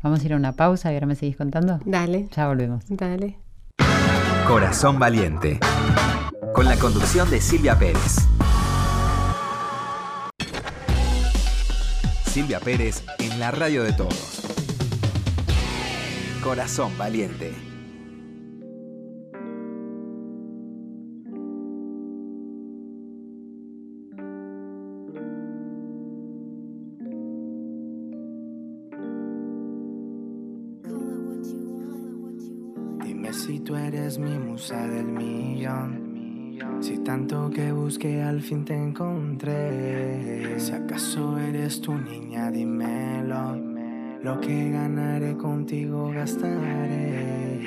[0.02, 1.80] Vamos a ir a una pausa y ahora me seguís contando.
[1.84, 2.28] Dale.
[2.34, 2.84] Ya volvemos.
[2.88, 3.38] Dale.
[4.46, 5.60] Corazón Valiente.
[6.54, 8.16] Con la conducción de Silvia Pérez.
[12.24, 14.42] Silvia Pérez en la radio de todos.
[16.42, 17.67] Corazón Valiente.
[33.28, 36.56] Dime si tú eres mi musa del millón.
[36.80, 40.58] Si tanto que busqué al fin te encontré.
[40.58, 43.54] Si acaso eres tu niña, dímelo.
[44.22, 47.60] Lo que ganaré contigo gastaré.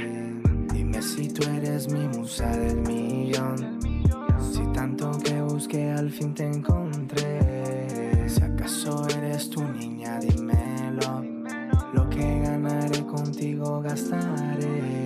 [0.73, 3.77] Dime si tú eres mi musa del millón.
[4.39, 8.27] Si tanto que busqué al fin te encontré.
[8.27, 11.23] Si acaso eres tu niña, dímelo.
[11.93, 15.00] Lo que ganaré contigo gastaré.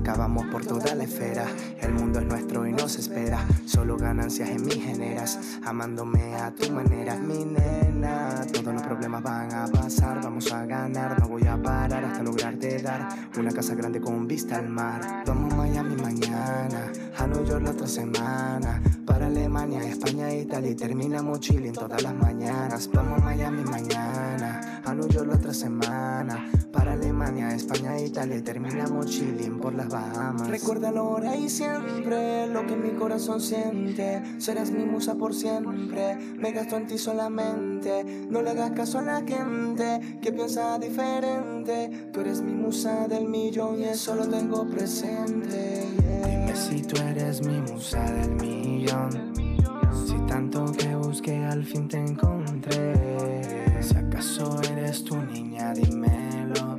[0.00, 1.46] Flaca, vamos por toda la esfera.
[1.80, 3.46] El mundo es nuestro y nos espera.
[3.66, 5.38] Solo ganancias en mi generas.
[5.64, 8.46] Amándome a tu manera, mi nena.
[8.52, 10.22] Todos los problemas van a pasar.
[10.22, 11.20] Vamos a ganar.
[11.20, 13.08] No voy a parar hasta lograrte dar
[13.38, 15.24] una casa grande con vista al mar.
[15.26, 16.92] Vamos a Miami mañana.
[17.18, 18.80] A New York la otra semana.
[19.04, 20.70] Para Alemania, España, Italia.
[20.70, 22.88] Y terminamos Chile en todas las mañanas.
[22.92, 24.29] Vamos a Miami mañana.
[25.08, 26.50] York la otra semana.
[26.72, 28.36] Para Alemania, España, Italia.
[28.36, 30.48] Y terminamos Chile por las Bahamas.
[30.48, 34.22] Recuérdalo ahora y siempre lo que mi corazón siente.
[34.38, 36.16] Serás mi musa por siempre.
[36.16, 38.04] Me gasto en ti solamente.
[38.28, 42.10] No le hagas caso a la gente que piensa diferente.
[42.12, 45.86] Tú eres mi musa del millón y eso lo tengo presente.
[46.24, 49.32] Dime si tú eres mi musa del millón.
[50.06, 53.39] Si tanto que busqué al fin te encontré.
[53.80, 56.78] Si acaso eres tu niña, dímelo.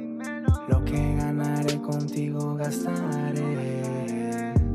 [0.67, 3.81] Lo que ganaré contigo gastaré.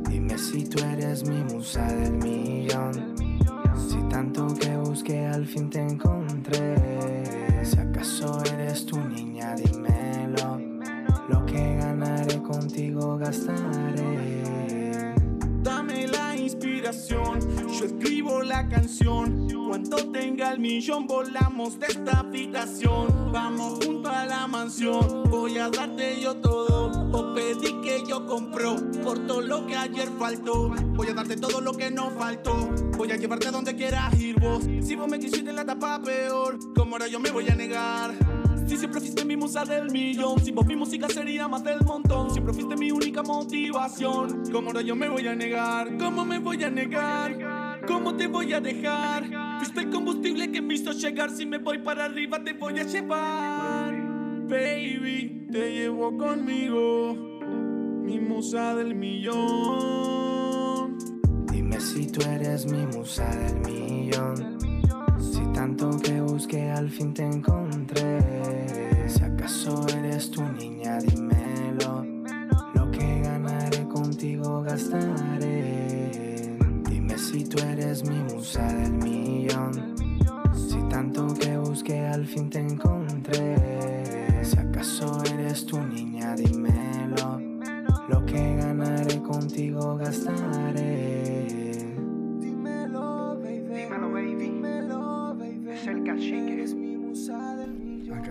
[0.08, 3.14] Dime si tú eres mi musa del millón.
[3.88, 6.74] Si tanto que busqué al fin te encontré.
[7.64, 10.60] Si acaso eres tu niña, dímelo.
[11.28, 14.42] Lo que ganaré contigo gastaré.
[15.62, 17.38] Dame la inspiración,
[17.78, 19.55] yo escribo la canción.
[19.76, 23.30] Cuando tenga el millón volamos de esta habitación.
[23.30, 26.86] Vamos junto a la mansión, voy a darte yo todo.
[27.12, 30.70] O pedí que yo compro por todo lo que ayer faltó.
[30.70, 32.54] Voy a darte todo lo que no faltó.
[32.96, 34.64] Voy a llevarte donde quieras ir vos.
[34.64, 38.14] Si vos me quisiste la etapa peor, como ahora yo me voy a negar.
[38.66, 42.30] Si siempre fuiste mi musa del millón, si vos mi música sería más del montón.
[42.30, 44.50] Siempre fuiste mi única motivación.
[44.50, 47.84] Como ahora yo me voy a negar, ¿cómo me voy a negar?
[47.86, 49.45] ¿Cómo te voy a dejar?
[49.58, 51.30] Fuiste el combustible que me hizo llegar.
[51.30, 53.94] Si me voy para arriba, te voy a llevar.
[54.48, 57.14] Baby, te llevo conmigo,
[58.04, 59.36] mi musa del millón.
[61.50, 64.58] Dime si tú eres mi musa del millón.
[65.18, 68.20] Si tanto que busqué al fin te encontré.
[69.08, 72.04] Si acaso eres tu niña, dímelo.
[72.74, 75.55] Lo que ganaré contigo gastaré.
[77.36, 79.94] Si tú eres mi musa del millón.
[80.54, 84.42] Si tanto que busqué al fin te encontré.
[84.42, 87.38] Si acaso eres tu niña, dímelo.
[88.08, 91.46] Lo que ganaré contigo gastaré.
[92.40, 93.82] Dímelo, baby.
[93.82, 94.34] Dímelo, baby.
[94.36, 95.70] Dímelo, baby.
[95.72, 96.74] Es el cachique.
[96.74, 98.22] Mi musa del millón.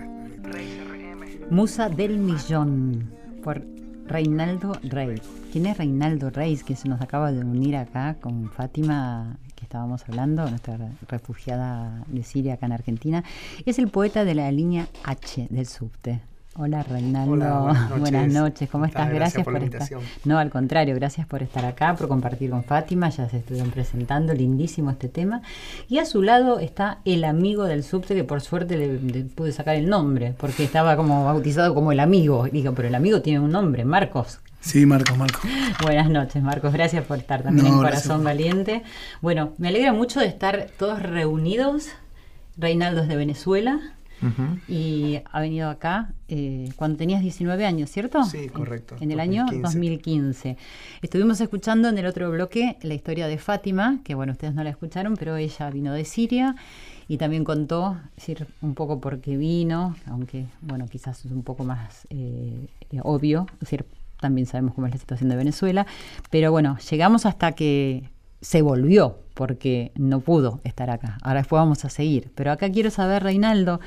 [1.52, 3.08] Musa del millón
[3.44, 3.62] por
[4.08, 5.22] Reinaldo Rey.
[5.56, 10.04] ¿Quién es Reinaldo Reis que se nos acaba de unir acá con Fátima que estábamos
[10.06, 13.24] hablando, nuestra refugiada de Siria acá en Argentina?
[13.66, 16.20] Es el poeta de la línea H del subte.
[16.58, 18.00] Hola Reinaldo, Hola, buenas, noches.
[18.02, 19.10] buenas noches, ¿cómo estás?
[19.10, 20.00] Gracias, Gracias, por, la estar.
[20.26, 24.34] No, al contrario, gracias por estar acá, por compartir con Fátima, ya se estuvieron presentando,
[24.34, 25.42] lindísimo este tema.
[25.88, 29.54] Y a su lado está el amigo del subte, que por suerte le, le pude
[29.54, 32.44] sacar el nombre, porque estaba como bautizado como el amigo.
[32.52, 34.42] Digo, pero el amigo tiene un nombre, Marcos.
[34.66, 35.42] Sí, Marcos, Marcos.
[35.84, 36.74] Buenas noches, Marcos.
[36.74, 38.82] Gracias por estar también No, en Corazón Valiente.
[39.22, 41.90] Bueno, me alegra mucho de estar todos reunidos.
[42.58, 43.80] Reinaldo es de Venezuela
[44.68, 48.24] y ha venido acá eh, cuando tenías 19 años, ¿cierto?
[48.24, 49.62] Sí, correcto, En, en el año 2015.
[49.62, 50.58] 2015.
[51.04, 54.72] Estuvimos escuchando en el otro bloque la historia de Fátima, que bueno, ustedes no la
[54.72, 56.56] escucharon, pero ella vino de Siria
[57.08, 61.64] Y también contó, decir, un poco por qué vino, aunque, bueno, quizás es un poco
[61.64, 62.68] más eh,
[63.04, 63.86] obvio, es decir,
[64.26, 65.86] también sabemos cómo es la situación de Venezuela,
[66.32, 68.10] pero bueno, llegamos hasta que
[68.42, 71.20] se volvió, porque no pudo estar acá.
[71.22, 72.32] Ahora después vamos a seguir.
[72.34, 73.80] Pero acá quiero saber, Reinaldo,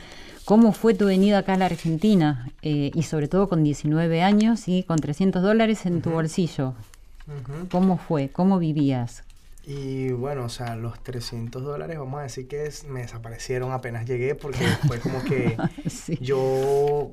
[0.45, 2.49] ¿cómo fue tu venida acá a la Argentina?
[2.63, 6.75] Eh, y sobre todo con 19 años y con 300 dólares en tu bolsillo.
[7.73, 8.29] ¿Cómo fue?
[8.29, 9.25] ¿Cómo vivías?
[9.67, 14.35] Y bueno, o sea, los 300 dólares, vamos a decir que me desaparecieron apenas llegué
[14.37, 15.57] porque fue como que
[16.21, 17.11] yo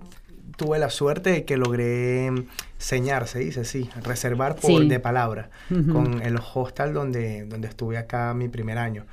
[0.58, 2.32] tuve la suerte de que logré
[2.78, 5.50] señar, se dice, sí, reservar por de palabra
[5.92, 9.06] con el hostel donde, donde estuve acá mi primer año.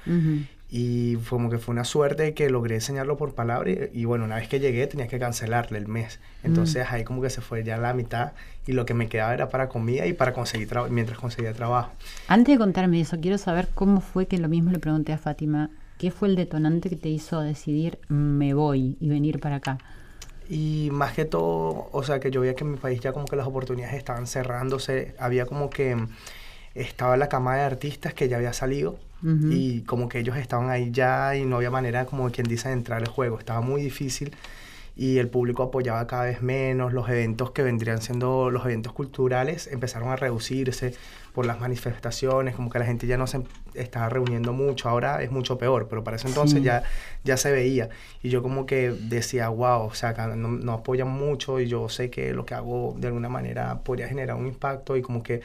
[0.74, 4.48] Y como que fue una suerte que logré enseñarlo por palabra y, bueno, una vez
[4.48, 6.18] que llegué tenía que cancelarle el mes.
[6.42, 8.32] Entonces ahí como que se fue ya la mitad
[8.66, 11.92] y lo que me quedaba era para comida y para conseguir trabajo, mientras conseguía trabajo.
[12.26, 15.68] Antes de contarme eso, quiero saber cómo fue que lo mismo le pregunté a Fátima,
[15.98, 19.76] ¿qué fue el detonante que te hizo decidir me voy y venir para acá?
[20.48, 23.26] Y más que todo, o sea, que yo veía que en mi país ya como
[23.26, 25.96] que las oportunidades estaban cerrándose, había como que
[26.74, 30.90] estaba la cama de artistas que ya había salido y como que ellos estaban ahí
[30.90, 33.38] ya y no había manera, como quien dice, de entrar al juego.
[33.38, 34.34] Estaba muy difícil
[34.94, 36.92] y el público apoyaba cada vez menos.
[36.92, 40.94] Los eventos que vendrían siendo los eventos culturales empezaron a reducirse
[41.32, 43.42] por las manifestaciones, como que la gente ya no se
[43.74, 44.88] estaba reuniendo mucho.
[44.88, 46.82] Ahora es mucho peor, pero para ese entonces ya,
[47.24, 47.88] ya se veía.
[48.22, 52.10] Y yo como que decía, wow, o sea, no, no apoyan mucho y yo sé
[52.10, 55.40] que lo que hago de alguna manera podría generar un impacto y como que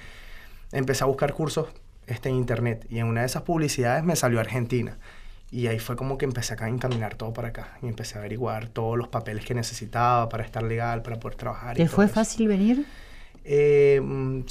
[0.73, 1.67] empecé a buscar cursos
[2.07, 4.97] este, en internet y en una de esas publicidades me salió Argentina.
[5.49, 8.67] Y ahí fue como que empecé a encaminar todo para acá y empecé a averiguar
[8.67, 11.77] todos los papeles que necesitaba para estar legal, para poder trabajar.
[11.77, 12.85] ¿Te fue fácil venir?
[13.45, 14.01] Eh,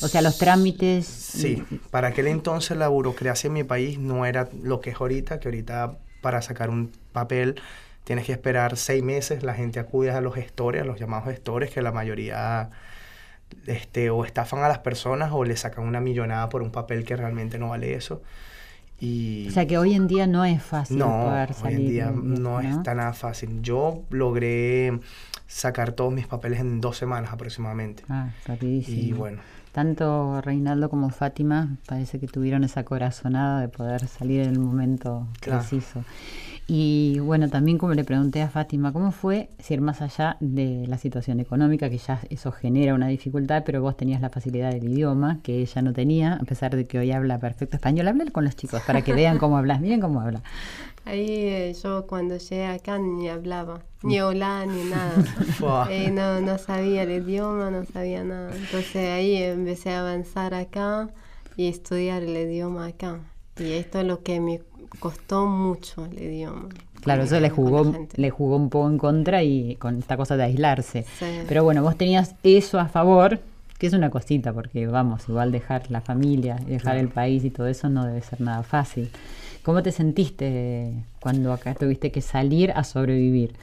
[0.01, 1.07] o sea, los trámites.
[1.07, 5.39] Sí, para aquel entonces la burocracia en mi país no era lo que es ahorita,
[5.39, 7.61] que ahorita para sacar un papel
[8.05, 11.71] tienes que esperar seis meses, la gente acude a los gestores, a los llamados gestores,
[11.71, 12.71] que la mayoría
[13.67, 17.17] este, o estafan a las personas o le sacan una millonada por un papel que
[17.17, 18.23] realmente no vale eso.
[18.99, 21.79] Y o sea que hoy en día no es fácil no, poder salir.
[21.79, 23.61] Hoy en día no, es tan nada fácil.
[23.63, 24.99] Yo logré
[25.47, 28.05] sacar todos mis papeles en dos semanas aproximadamente.
[28.09, 29.03] Ah, rapidísimo.
[29.03, 29.39] Y bueno.
[29.73, 35.29] Tanto Reinaldo como Fátima parece que tuvieron esa corazonada de poder salir en el momento
[35.43, 36.03] preciso.
[36.69, 40.99] Y bueno, también como le pregunté a Fátima, ¿cómo fue ser más allá de la
[40.99, 45.39] situación económica, que ya eso genera una dificultad, pero vos tenías la facilidad del idioma,
[45.45, 48.09] que ella no tenía, a pesar de que hoy habla perfecto español?
[48.09, 50.43] Hablar con los chicos para que vean cómo hablas, miren cómo habla.
[51.05, 55.15] Ahí eh, yo cuando llegué acá ni hablaba, ni hola, ni nada.
[55.89, 58.55] Eh, no, no sabía el idioma, no sabía nada.
[58.57, 61.11] Entonces ahí empecé a avanzar acá
[61.57, 63.21] y estudiar el idioma acá.
[63.57, 64.61] Y esto es lo que me
[64.99, 66.69] costó mucho el idioma.
[67.01, 70.45] Claro, eso le jugó, le jugó un poco en contra y con esta cosa de
[70.45, 71.05] aislarse.
[71.47, 73.41] Pero bueno, vos tenías eso a favor,
[73.79, 77.69] que es una cosita, porque vamos, igual dejar la familia, dejar el país y todo
[77.69, 79.11] eso no debe ser nada fácil.
[79.63, 83.55] ¿Cómo te sentiste cuando acá tuviste que salir a sobrevivir?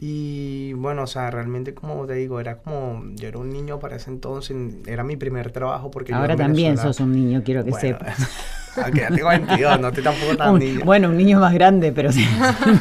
[0.00, 3.96] Y bueno, o sea, realmente como te digo, era como, yo era un niño para
[3.96, 6.14] ese entonces, era mi primer trabajo porque...
[6.14, 8.16] Ahora también sos un niño, quiero que sepas.
[8.94, 10.80] Ya tengo 22, no estoy tampoco tan niño.
[10.84, 12.26] Bueno, un niño más grande, pero sí.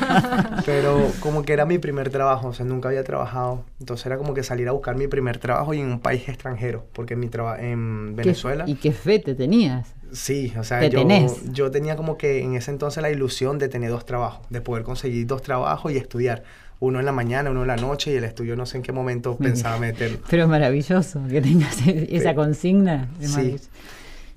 [0.66, 3.64] pero como que era mi primer trabajo, o sea, nunca había trabajado.
[3.80, 6.86] Entonces era como que salir a buscar mi primer trabajo y en un país extranjero,
[6.94, 7.30] porque mi
[7.60, 8.64] en Venezuela...
[8.68, 9.94] ¿Y qué fe te tenías?
[10.12, 11.06] Sí, o sea, yo,
[11.52, 14.84] yo tenía como que en ese entonces la ilusión de tener dos trabajos, de poder
[14.84, 16.44] conseguir dos trabajos y estudiar
[16.80, 18.92] uno en la mañana, uno en la noche y el estudio no sé en qué
[18.92, 20.20] momento pensaba meterlo.
[20.30, 23.10] Pero es maravilloso que tengas esa consigna.
[23.20, 23.58] sí.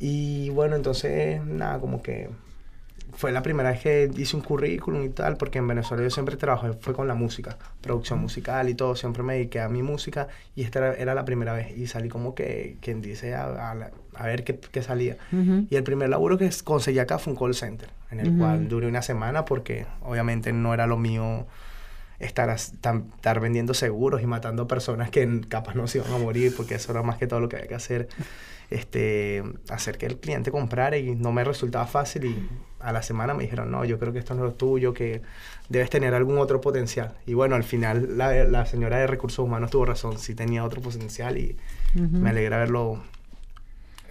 [0.00, 2.30] Y bueno, entonces, nada, como que
[3.12, 6.36] fue la primera vez que hice un currículum y tal, porque en Venezuela yo siempre
[6.36, 10.28] trabajé, fue con la música, producción musical y todo, siempre me dediqué a mi música
[10.54, 13.72] y esta era, la primera vez y salí como que, quien dice, a,
[14.14, 15.16] a, ver qué, qué salía.
[15.68, 18.86] Y el primer laburo que conseguí acá fue un call center, en el cual duré
[18.86, 21.46] una semana porque obviamente no era lo mío
[22.20, 26.76] estar, estar vendiendo seguros y matando personas que capaz no se iban a morir, porque
[26.76, 28.08] eso era más que todo lo que había que hacer.
[28.70, 32.48] Este, hacer que el cliente comprara y no me resultaba fácil y
[32.78, 35.22] a la semana me dijeron, no, yo creo que esto no es lo tuyo, que
[35.68, 37.14] debes tener algún otro potencial.
[37.26, 40.80] Y bueno, al final la, la señora de recursos humanos tuvo razón, sí tenía otro
[40.80, 41.56] potencial y
[41.94, 43.02] me alegra haberlo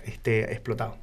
[0.06, 0.98] este, explotado.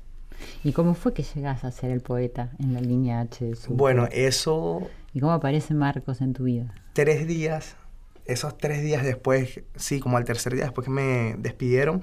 [0.62, 3.74] ¿Y cómo fue que llegas a ser el poeta en la línea H de su
[3.74, 4.88] Bueno, eso...
[5.14, 6.74] ¿Y cómo aparece Marcos en tu vida?
[6.92, 7.76] Tres días,
[8.26, 12.02] esos tres días después, sí, como al tercer día después que me despidieron,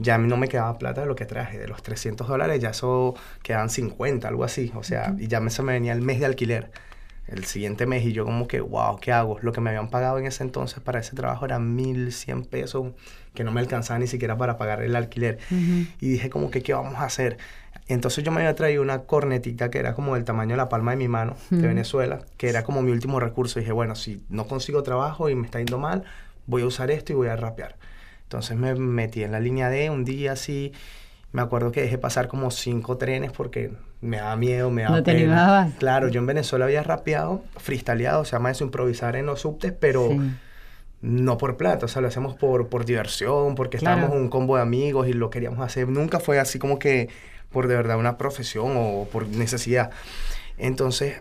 [0.00, 2.60] ya a mí no me quedaba plata de lo que traje, de los 300 dólares,
[2.60, 6.00] ya eso quedaban 50, algo así, o sea, y ya me, se me venía el
[6.02, 6.70] mes de alquiler.
[7.26, 9.38] el siguiente mes y yo como que, wow, ¿qué hago?
[9.40, 12.92] Lo que me habían pagado en ese entonces para ese trabajo era 1.100 pesos,
[13.34, 15.38] que no me alcanzaba ni siquiera para pagar el alquiler.
[16.00, 17.38] Y dije como que, ¿qué vamos a hacer?
[17.86, 20.92] Entonces yo me había traído una cornetita que era como del tamaño de la palma
[20.92, 23.60] de mi mano de Venezuela, que era como mi último recurso.
[23.60, 26.04] dije, bueno, si no consigo trabajo y me está yendo mal,
[26.46, 27.76] voy a usar esto y voy a rapear.
[28.30, 30.72] Entonces me metí en la línea D un día así.
[31.32, 35.02] Me acuerdo que dejé pasar como cinco trenes porque me daba miedo, me daba ¿No
[35.02, 35.74] te animabas?
[35.80, 40.16] Claro, yo en Venezuela había rapeado, freestyleado, se llama eso improvisar en los subtes, pero
[41.02, 44.62] no por plata, o sea, lo hacemos por, por diversión, porque estábamos un combo de
[44.62, 45.88] amigos y lo queríamos hacer.
[45.88, 47.08] Nunca fue así como que
[47.50, 49.90] por de verdad una profesión o por necesidad.
[50.56, 51.20] Entonces,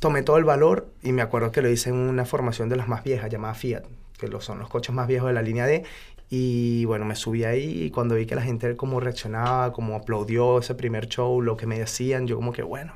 [0.00, 2.88] tomé todo el valor y me acuerdo que lo hice en una formación de las
[2.88, 3.82] más viejas, llamada Fiat,
[4.18, 5.84] que son los coches más viejos de la línea D.
[6.30, 10.60] Y bueno, me subí ahí y cuando vi que la gente como reaccionaba, como aplaudió
[10.60, 12.92] ese primer show, lo que me decían, yo como que bueno,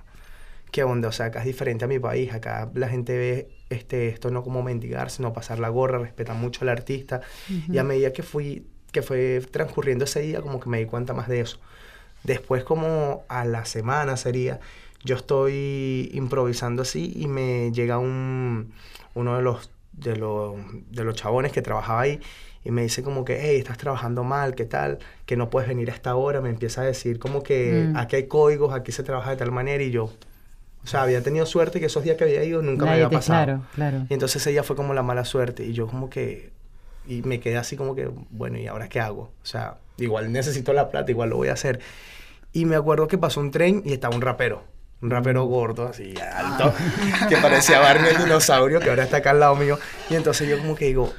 [0.71, 4.09] qué onda, o sea, acá es diferente a mi país, acá la gente ve este,
[4.09, 7.21] esto no como mendigar, sino pasar la gorra, respeta mucho al artista.
[7.69, 11.13] Y a medida que fui, que fue transcurriendo ese día, como que me di cuenta
[11.13, 11.59] más de eso.
[12.23, 14.61] Después como a la semana sería,
[15.05, 18.73] yo estoy improvisando así y me llega un,
[19.15, 20.57] uno de los, de, los,
[20.91, 22.21] de los chabones que trabajaba ahí
[22.65, 24.99] y me dice como que, hey, estás trabajando mal, ¿qué tal?
[25.27, 26.41] Que no puedes venir a esta hora.
[26.41, 27.97] Me empieza a decir como que mm.
[27.97, 31.45] aquí hay códigos, aquí se trabaja de tal manera y yo, o sea, había tenido
[31.45, 33.45] suerte que esos días que había ido nunca me había pasado.
[33.45, 34.07] Claro, claro.
[34.09, 36.53] Y entonces ese día fue como la mala suerte y yo como que,
[37.07, 39.33] y me quedé así como que, bueno, ¿y ahora qué hago?
[39.43, 41.81] O sea, igual necesito la plata, igual lo voy a hacer.
[42.53, 44.63] Y me acuerdo que pasó un tren y estaba un rapero.
[45.05, 46.73] Un rapero gordo, así alto,
[47.29, 49.79] que parecía Barney el dinosaurio, que ahora está acá al lado mío.
[50.09, 51.13] Y entonces yo como que digo,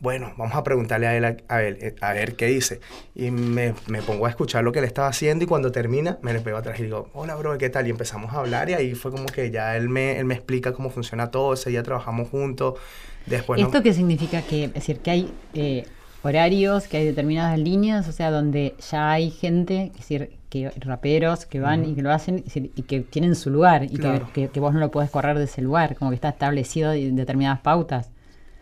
[0.00, 2.80] bueno, vamos a preguntarle a él, a, él, eh, a ver qué dice.
[3.14, 6.32] Y me, me, pongo a escuchar lo que él estaba haciendo y cuando termina me
[6.32, 7.86] le pego atrás y digo, hola bro, ¿qué tal?
[7.86, 10.72] Y empezamos a hablar y ahí fue como que ya él me, él me explica
[10.72, 12.78] cómo funciona todo, ese día trabajamos juntos.
[13.26, 14.40] Después ¿Esto qué significa?
[14.40, 15.84] Que, es decir, que hay eh,
[16.22, 21.46] horarios, que hay determinadas líneas, o sea, donde ya hay gente, es decir, que raperos
[21.46, 24.72] que van y que lo hacen y que tienen su lugar y que, que, vos
[24.72, 28.10] no lo puedes correr de ese lugar, como que está establecido en determinadas pautas.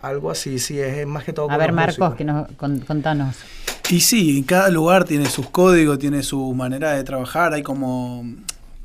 [0.03, 1.51] Algo así, sí, es más que todo.
[1.51, 3.37] A ver, Marcos, que nos, contanos.
[3.89, 8.25] Y sí, cada lugar tiene sus códigos, tiene su manera de trabajar, hay como,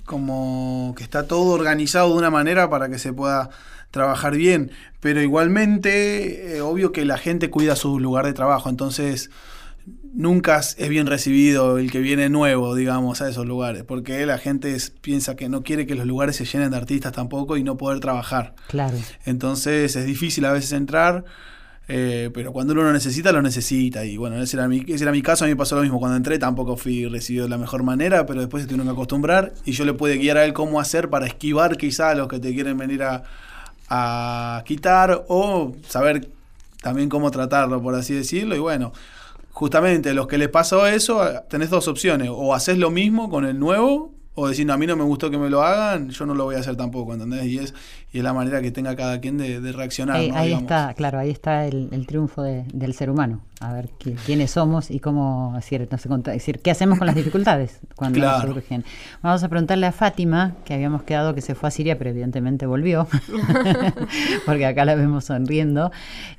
[0.05, 3.49] como que está todo organizado de una manera para que se pueda
[3.89, 9.31] trabajar bien, pero igualmente, eh, obvio que la gente cuida su lugar de trabajo, entonces
[10.13, 14.75] nunca es bien recibido el que viene nuevo, digamos, a esos lugares, porque la gente
[15.01, 17.99] piensa que no quiere que los lugares se llenen de artistas tampoco y no poder
[17.99, 18.55] trabajar.
[18.67, 18.97] Claro.
[19.25, 21.25] Entonces es difícil a veces entrar,
[21.87, 24.05] eh, pero cuando uno lo necesita, lo necesita.
[24.05, 25.99] Y bueno, ese era, mi, ese era mi caso, a mí me pasó lo mismo.
[25.99, 29.53] Cuando entré tampoco fui recibido de la mejor manera, pero después se tuvieron que acostumbrar
[29.65, 32.39] y yo le pude guiar a él cómo hacer para esquivar quizá a los que
[32.39, 33.23] te quieren venir a,
[33.89, 36.29] a quitar o saber
[36.81, 38.55] también cómo tratarlo, por así decirlo.
[38.55, 38.91] Y bueno,
[39.51, 42.29] justamente los que les pasó eso, tenés dos opciones.
[42.31, 45.29] O haces lo mismo con el nuevo, o decir, no, a mí no me gustó
[45.29, 47.45] que me lo hagan, yo no lo voy a hacer tampoco, ¿entendés?
[47.47, 47.73] Y es,
[48.13, 50.15] y es la manera que tenga cada quien de, reaccionar.
[50.33, 53.41] Ahí, está, claro, ahí está el, triunfo del ser humano.
[53.59, 53.89] A ver
[54.25, 58.85] quiénes somos y cómo, decir, no sé, decir, qué hacemos con las dificultades cuando surgen.
[59.21, 62.65] Vamos a preguntarle a Fátima, que habíamos quedado que se fue a Siria, pero evidentemente
[62.65, 63.07] volvió,
[64.45, 65.91] porque acá la vemos sonriendo.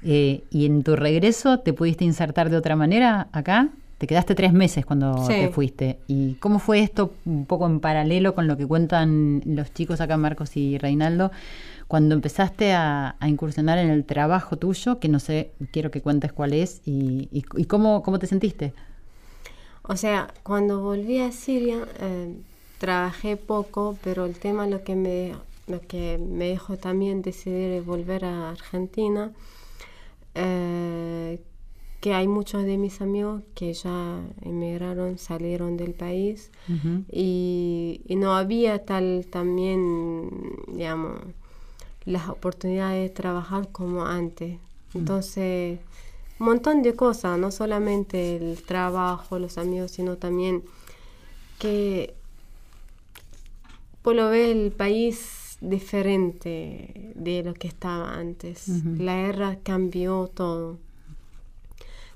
[0.02, 3.68] Eh, ¿Y en tu regreso te pudiste insertar de otra manera acá?
[4.02, 6.00] Te quedaste tres meses cuando te fuiste.
[6.08, 10.16] ¿Y cómo fue esto un poco en paralelo con lo que cuentan los chicos acá,
[10.16, 11.30] Marcos y Reinaldo,
[11.86, 16.52] cuando empezaste a, incursionar en el trabajo tuyo, que no sé, quiero que cuentes cuál
[16.52, 18.74] es y, cómo, cómo te sentiste?
[19.82, 22.34] O sea, cuando volví a Siria, eh,
[22.78, 25.32] trabajé poco, pero el tema lo que me,
[25.68, 29.30] lo que me dejó también decidir volver a Argentina,
[30.34, 31.38] eh,
[32.02, 36.50] que hay muchos de mis amigos que ya emigraron, salieron del país
[37.12, 40.28] y, no había tal también,
[40.66, 41.20] digamos,
[42.04, 44.58] las oportunidades de trabajar como antes.
[44.94, 45.78] Entonces,
[46.40, 50.64] un montón de cosas, no solamente el trabajo, los amigos, sino también
[51.60, 52.14] que
[54.02, 58.66] por lo ve el país diferente de lo que estaba antes.
[58.98, 60.78] La guerra cambió todo.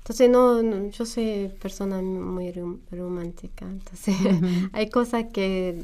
[0.07, 2.53] Entonces, no, yo soy persona muy
[2.91, 4.15] romántica, entonces
[4.71, 5.83] hay cosas que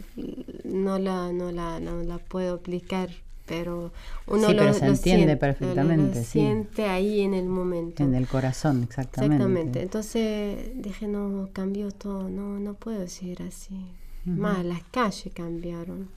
[0.63, 3.09] no la, no, la, no la puedo aplicar,
[3.45, 3.91] pero
[4.27, 8.01] uno sí, lo, se entiende perfectamente, lo, siente ahí en el momento.
[8.01, 9.35] En el corazón, exactamente.
[9.35, 9.81] Exactamente.
[9.81, 13.75] Entonces dije, no, cambió todo, no, no puedo decir así.
[14.23, 16.07] Más, las calles cambiaron.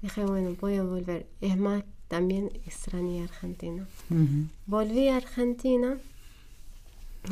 [0.00, 1.26] Dije, bueno, voy a volver.
[1.42, 3.86] Es más, también extrañé Argentina.
[4.64, 5.98] Volví a Argentina,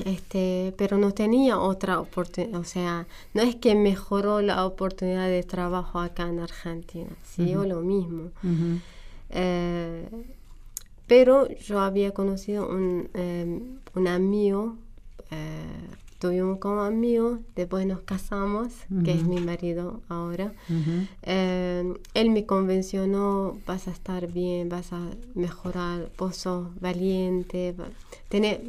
[0.05, 2.61] este, pero no tenía otra oportunidad.
[2.61, 7.11] O sea, no es que mejoró la oportunidad de trabajo acá en Argentina.
[7.25, 8.31] Siguió lo mismo.
[9.31, 10.09] Eh,
[11.07, 14.77] pero yo había conocido un, em, un amigo
[15.31, 15.65] eh,
[16.19, 18.73] tuvimos como amigos, después nos casamos,
[19.05, 20.53] que es mi marido ahora.
[21.23, 25.01] Eh, él me convencionó, vas a estar bien, vas a
[25.35, 27.75] mejorar, vos sos valiente.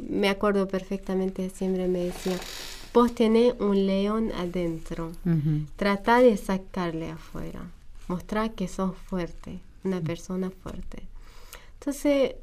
[0.08, 2.38] me acuerdo perfectamente, siempre me decía,
[2.92, 5.12] vos tenés un león adentro,
[5.76, 7.62] trata de sacarle afuera,
[8.08, 11.02] mostrar que sos fuerte, una persona fuerte.
[11.80, 12.34] Entonces,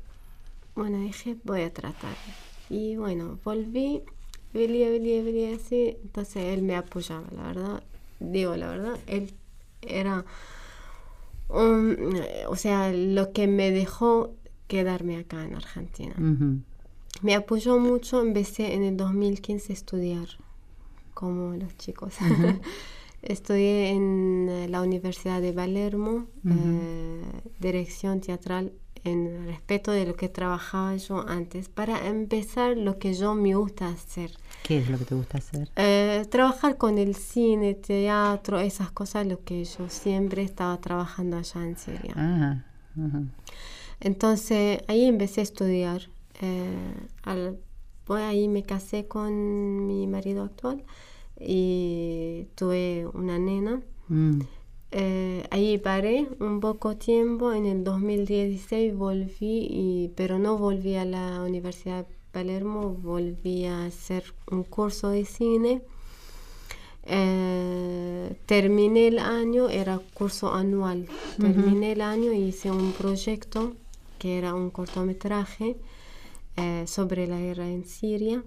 [0.76, 2.16] bueno, dije, voy a tratar.
[2.70, 4.02] Y bueno, volví
[4.56, 5.98] venía, venía, venía así.
[6.04, 7.84] Entonces él me apoyaba, la verdad.
[8.20, 9.34] Digo, la verdad, él
[9.82, 10.26] era,
[11.50, 14.34] o sea, lo que me dejó
[14.68, 16.16] quedarme acá en Argentina.
[17.22, 20.28] Me apoyó mucho, empecé en el 2015 a estudiar,
[21.14, 22.16] como los chicos.
[23.22, 27.24] Estudié en eh, la Universidad de Palermo, eh,
[27.60, 33.34] dirección teatral en respeto de lo que trabajaba yo antes, para empezar lo que yo
[33.34, 34.32] me gusta hacer.
[34.66, 35.70] ¿Qué es lo que te gusta hacer?
[35.76, 41.64] Eh, trabajar con el cine, teatro, esas cosas, lo que yo siempre estaba trabajando allá
[41.64, 42.14] en Siria.
[42.16, 42.64] Ah,
[44.00, 46.02] Entonces ahí empecé a estudiar.
[46.42, 47.54] Eh,
[48.06, 50.84] pues ahí me casé con mi marido actual
[51.40, 53.82] y tuve una nena.
[54.08, 54.42] Mm.
[54.90, 61.06] Eh, ahí paré un poco tiempo, en el 2016 volví, y, pero no volví a
[61.06, 65.82] la Universidad Palermo, volví a hacer un curso de cine.
[67.06, 71.08] Eh, terminé el año, era curso anual,
[71.40, 73.72] terminé el año y hice un proyecto
[74.20, 75.78] que era un cortometraje
[76.58, 78.44] eh, sobre la guerra en Siria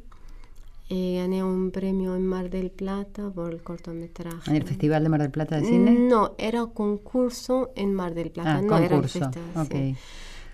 [0.91, 4.51] y gané un premio en Mar del Plata por el cortometraje.
[4.51, 5.93] ¿En el Festival de Mar del Plata de Cine?
[5.93, 8.85] No, era concurso en Mar del Plata, ah, no concurso.
[8.85, 9.97] era el festival.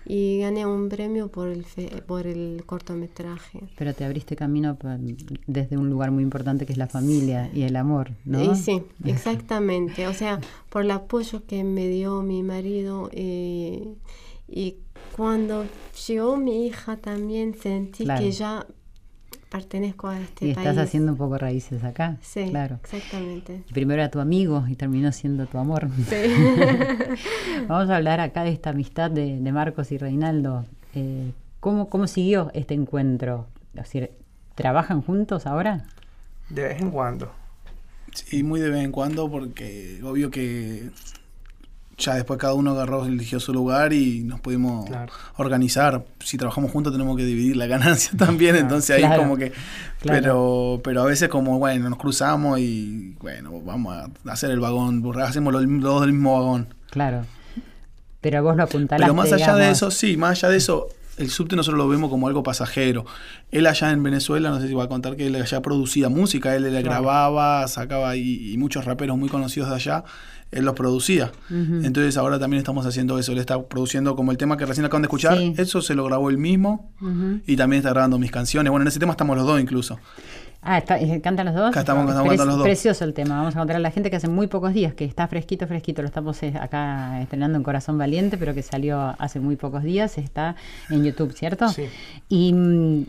[0.05, 1.65] Y gané un premio por el,
[2.05, 3.61] por el cortometraje.
[3.77, 4.77] Pero te abriste camino
[5.47, 8.43] desde un lugar muy importante que es la familia y el amor, ¿no?
[8.43, 10.07] Y sí, exactamente.
[10.07, 10.39] o sea,
[10.69, 13.95] por el apoyo que me dio mi marido y,
[14.47, 14.77] y
[15.15, 15.65] cuando
[16.07, 18.67] llegó mi hija también sentí que ya
[19.55, 20.65] pertenezco a este y país.
[20.65, 22.17] Y estás haciendo un poco raíces acá.
[22.21, 22.79] Sí, claro.
[22.83, 23.63] exactamente.
[23.73, 25.87] primero era tu amigo y terminó siendo tu amor.
[26.09, 26.15] Sí.
[27.67, 30.65] Vamos a hablar acá de esta amistad de, Marcos y Reinaldo.
[30.93, 31.31] Eh,
[31.61, 33.47] ¿cómo, ¿Cómo siguió este encuentro?
[33.73, 34.11] Es decir,
[34.55, 35.85] ¿trabajan juntos ahora?
[36.49, 37.31] De vez en cuando.
[38.13, 40.89] Sí, muy de vez en cuando porque obvio que
[41.97, 44.89] ya después cada uno agarró, eligió su lugar y nos pudimos
[45.37, 46.05] organizar.
[46.19, 49.51] Si trabajamos juntos tenemos que dividir la ganancia también, entonces ahí como que...
[50.03, 55.03] Pero, pero a veces como, bueno, nos cruzamos y bueno, vamos a hacer el vagón,
[55.19, 56.73] hacemos los, dos del mismo vagón.
[56.91, 57.25] Claro.
[58.21, 61.29] Pero vos lo apuntalaste, Pero más allá de eso, sí, más allá de eso, el
[61.29, 63.05] subte nosotros lo vemos como algo pasajero.
[63.51, 66.55] Él allá en Venezuela, no sé si va a contar que él allá producía música,
[66.55, 70.03] él le grababa, sacaba y, muchos raperos muy conocidos de allá
[70.55, 71.31] él los producía.
[71.49, 73.31] Entonces ahora también estamos haciendo eso.
[73.31, 75.37] Él está produciendo como el tema que recién acaban de escuchar.
[75.57, 76.91] Eso se lo grabó él mismo.
[77.45, 78.71] Y también está grabando mis canciones.
[78.71, 79.99] Bueno, en ese tema estamos los dos incluso.
[80.67, 81.77] Ah, eh, ¿cantan los dos?
[81.77, 82.63] estamos, cantando los dos.
[82.63, 83.37] Precioso el tema.
[83.37, 86.01] Vamos a contar a la gente que hace muy pocos días, que está fresquito, fresquito.
[86.01, 90.17] Lo estamos eh, acá estrenando en Corazón Valiente, pero que salió hace muy pocos días.
[90.17, 90.55] Está
[90.89, 91.69] en YouTube, ¿cierto?
[91.69, 91.83] Sí.
[92.29, 93.05] Y mm,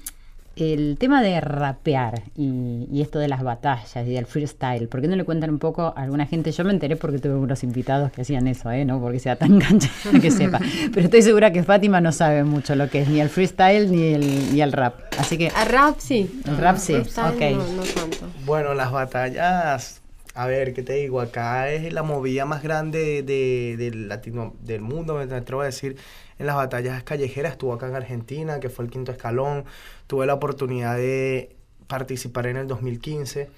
[0.56, 5.14] el tema de rapear y, esto de las batallas y del freestyle, ¿por qué no
[5.14, 6.50] le cuentan un poco a alguna gente?
[6.50, 8.84] Yo me enteré porque tuve unos invitados que hacían eso, ¿eh?
[8.84, 9.90] No porque sea tan cancha
[10.20, 10.58] que sepa.
[10.92, 14.14] Pero estoy segura que Fátima no sabe mucho lo que es ni el freestyle ni
[14.14, 14.94] el, ni el rap.
[15.18, 15.48] Así que.
[15.48, 16.40] El rap sí.
[16.46, 16.94] El rap sí.
[16.94, 17.06] ok.
[17.06, 18.26] No, tanto.
[18.46, 20.00] Bueno, las batallas.
[20.34, 21.22] A ver, ¿qué te digo?
[21.22, 25.96] Acá es la movida más grande de, latino, del mundo, me atrevo a decir
[26.38, 29.64] en las batallas callejeras, estuvo acá en Argentina, que fue el quinto escalón,
[30.06, 31.56] tuve la oportunidad de
[31.86, 33.48] participar en el 2015,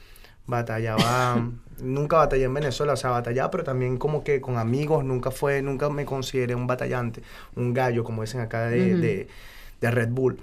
[0.47, 1.51] batallaba,
[1.81, 5.63] nunca batallé en Venezuela, o sea, batallaba, pero también como que con amigos, nunca fue,
[5.63, 7.23] nunca me consideré un batallante,
[7.57, 9.27] un gallo, como dicen acá de,
[9.81, 10.39] de, Red Bull.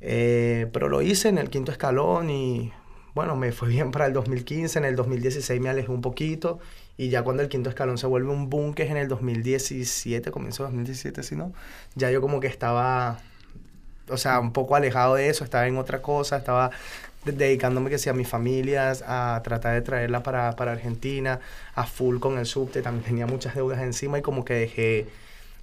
[0.00, 2.72] Eh, pero lo hice en el quinto escalón y
[3.14, 6.58] bueno, me fue bien para el 2015, en el 2016 me alejé un poquito
[6.98, 10.30] y ya cuando el quinto escalón se vuelve un boom, que es en el 2017,
[10.30, 11.52] comienzo 2017, si no,
[11.94, 13.18] ya yo como que estaba,
[14.08, 16.70] o sea, un poco alejado de eso, estaba en otra cosa, estaba
[17.24, 21.40] dedicándome que sea a mis familias, a tratar de traerla para, para Argentina,
[21.74, 25.06] a full con el subte, también tenía muchas deudas encima y como que dejé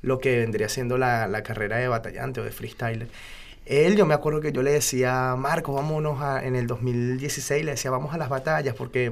[0.02, 3.08] lo que vendría siendo la, la carrera de batallante o de freestyler.
[3.66, 7.72] Él, yo me acuerdo que yo le decía, Marco, vámonos a, en el 2016, le
[7.72, 9.12] decía, vamos a las batallas, porque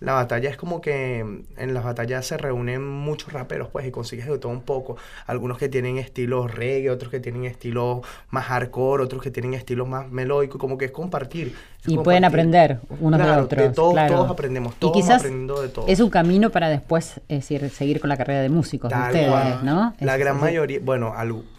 [0.00, 4.26] la batalla es como que en las batallas se reúnen muchos raperos, pues, y consigues
[4.26, 4.96] de todo un poco.
[5.26, 9.86] Algunos que tienen estilos reggae, otros que tienen estilos más hardcore, otros que tienen estilos
[9.86, 11.54] más melódicos, como que es compartir.
[11.86, 13.62] y pueden aprender unos de otros.
[13.62, 15.88] De todos, todos aprendemos, todos y quizás aprendiendo de todos.
[15.88, 19.62] Es un camino para después es decir, seguir con la carrera de músicos de ustedes,
[19.62, 19.94] ¿no?
[20.00, 21.12] La gran mayoría, bueno,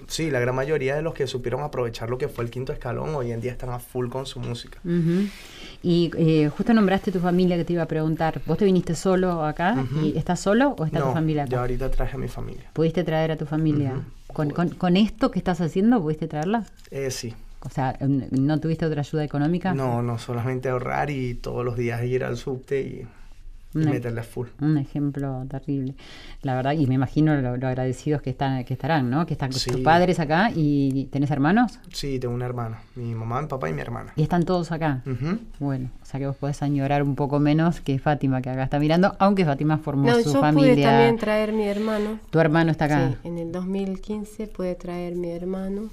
[0.08, 3.16] sí, la gran mayoría de los que supieron aprovechar lo que fue el quinto escalón
[3.16, 4.80] hoy en día están a full con su música.
[5.84, 8.42] Y eh, justo nombraste tu familia que te iba a preguntar.
[8.46, 9.84] ¿Vos te viniste solo acá?
[10.04, 11.52] ¿Y ¿Estás solo o está tu familia acá?
[11.52, 12.70] Yo ahorita traje a mi familia.
[12.74, 14.02] ¿Pudiste traer a tu familia?
[14.28, 16.66] ¿Con, con, esto que estás haciendo, pudiste traerla?
[16.90, 17.34] Eh, sí.
[17.64, 19.74] O sea, ¿no tuviste otra ayuda económica?
[19.74, 23.08] No, no, solamente ahorrar y todos los días ir al subte y
[23.74, 24.48] meterle full.
[24.60, 25.96] Un ejemplo terrible.
[26.42, 29.26] La verdad, y me imagino lo, agradecidos que están, que estarán, ¿no?
[29.26, 31.80] Que están tus padres acá y ¿tenés hermanos?
[31.92, 34.14] Sí, tengo una hermana, mi mamá, mi papá y mi hermana.
[34.16, 35.04] ¿Y están todos acá?
[35.60, 38.80] Bueno, o sea que vos podés añorar un poco menos que Fátima, que acá está
[38.80, 40.74] mirando, aunque Fátima formó no, su yo familia.
[40.74, 42.20] Pude también traer mi hermano.
[42.30, 43.10] ¿Tu hermano está acá?
[43.10, 45.90] Sí, en el 2015 pude traer mi hermano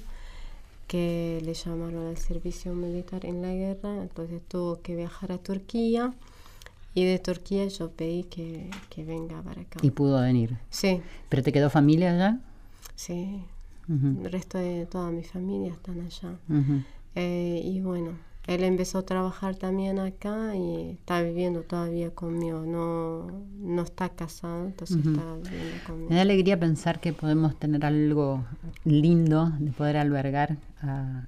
[0.87, 6.13] que le llamaron al servicio militar en la guerra, entonces tuvo que viajar a Turquía
[6.99, 9.79] y de Turquía yo pedí que, venga para acá.
[9.81, 10.57] ¿Y pudo venir?
[10.69, 11.01] Sí.
[11.29, 12.39] ¿Pero te quedó familia allá?
[12.95, 13.41] Sí.
[13.87, 16.37] El resto de toda mi familia están allá.
[17.15, 18.11] Eh, y bueno,
[18.53, 22.65] él empezó a trabajar también acá y está viviendo todavía conmigo.
[22.65, 23.27] No,
[23.57, 26.09] no está casado, entonces está viviendo conmigo.
[26.09, 28.43] Me da alegría pensar que podemos tener algo
[28.83, 31.27] lindo de poder albergar a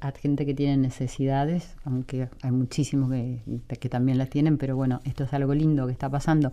[0.00, 3.42] a, gente que tiene necesidades, aunque hay muchísimos que,
[3.80, 6.52] que, también las tienen, pero bueno, esto es algo lindo que está pasando.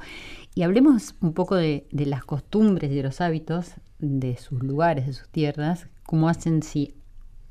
[0.56, 5.14] Y hablemos un poco de, las costumbres y de los hábitos de sus lugares, de
[5.14, 6.96] sus tierras, cómo hacen si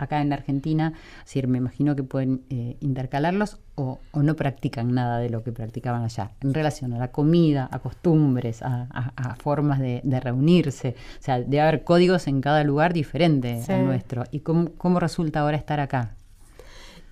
[0.03, 0.93] acá en Argentina,
[1.25, 6.03] es me imagino que pueden eh, intercalarlos o, no practican nada de lo que practicaban
[6.03, 10.95] allá, en relación a la comida, a costumbres, a, formas de, reunirse.
[11.21, 14.25] O sea, debe haber códigos en cada lugar diferente al nuestro.
[14.31, 16.15] ¿Y cómo, resulta ahora estar acá?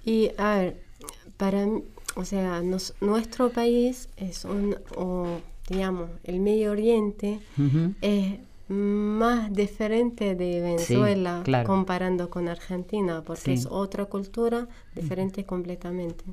[0.04, 0.82] Y a ver,
[1.36, 1.66] para
[2.16, 2.62] o sea,
[3.00, 5.38] nuestro país es un, o,
[5.68, 7.40] digamos, el Medio Oriente
[8.00, 8.38] es
[8.70, 16.24] más diferente de Venezuela comparando con Argentina, porque es otra cultura diferente completamente.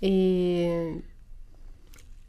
[0.00, 0.66] Y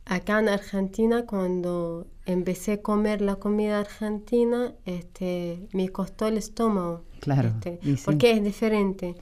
[0.05, 7.03] acá en Argentina, cuando empecé a comer la comida argentina, este, me costó el estómago.
[7.19, 7.49] Claro.
[7.49, 9.15] Este, porque es diferente.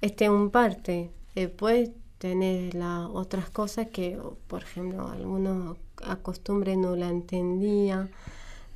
[0.00, 1.12] Este, un parte.
[1.36, 8.08] Después tener las otras cosas que, por ejemplo, algunos acostumbres no la entendía.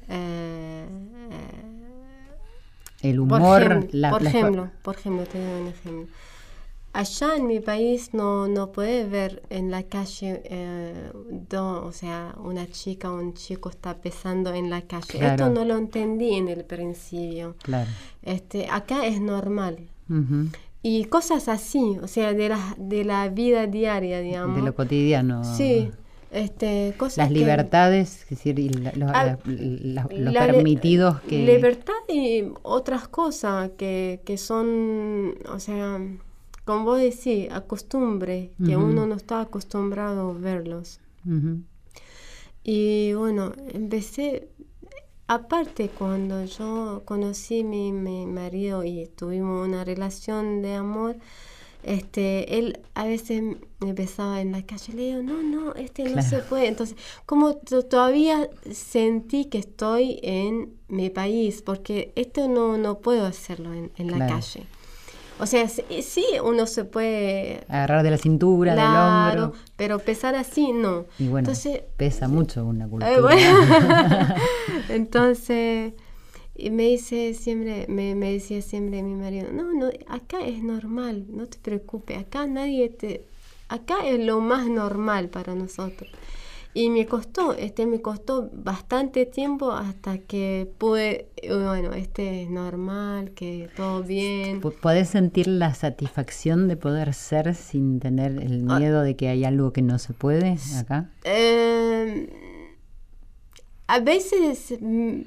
[0.08, 0.86] Eh,
[3.02, 6.14] el humor, por ejemplo, por ejemplo, te doy un ejemplo.
[6.92, 11.12] Allá en mi país no, no puedes ver en la calle, eh,
[11.54, 15.24] o sea, una chica o un chico está pesando en la calle.
[15.24, 17.54] Esto no lo entendí en el principio.
[17.62, 17.90] Claro.
[18.22, 19.78] Este, acá es normal.
[20.82, 24.56] Y cosas así, o sea, de la, de la vida diaria, digamos.
[24.56, 25.44] De lo cotidiano.
[25.44, 25.90] Sí.
[26.30, 31.38] Este, las libertades, es decir, los permitidos que...
[31.38, 35.98] Libertad y otras cosas que, que son, o sea,
[36.66, 41.00] como vos decís, acostumbre, que uno no está acostumbrado a verlos.
[42.62, 44.50] Y bueno, empecé,
[45.28, 51.16] aparte cuando yo conocí a mi, mi marido y tuvimos una relación de amor,
[51.88, 53.42] este, él a veces
[53.80, 56.68] me besaba en la calle, le digo, no, no, este no se puede.
[56.68, 63.72] Entonces, como todavía sentí que estoy en mi país, porque esto no, no puedo hacerlo
[63.72, 64.66] en, la calle.
[65.40, 67.64] O sea, sí, uno se puede...
[67.68, 69.58] Agarrar de la cintura, del hombro.
[69.76, 71.06] pero pesar así, no.
[71.18, 74.36] Y bueno, Entonces, pesa mucho una eh, cultura.
[74.90, 75.94] Entonces...
[76.60, 81.24] Y me dice siempre, me, me, decía siempre mi marido, no, no, acá es normal,
[81.28, 83.24] no te preocupes, acá nadie te,
[83.68, 86.10] acá es lo más normal para nosotros.
[86.74, 93.30] Y me costó, este me costó bastante tiempo hasta que pude, bueno, este es normal,
[93.30, 94.60] que todo bien.
[94.60, 98.80] ¿Podés sentir la satisfacción de poder ser sin tener el ah.
[98.80, 101.08] miedo de que hay algo que no se puede acá?
[101.22, 102.28] Eh,
[103.86, 105.20] a veces mm,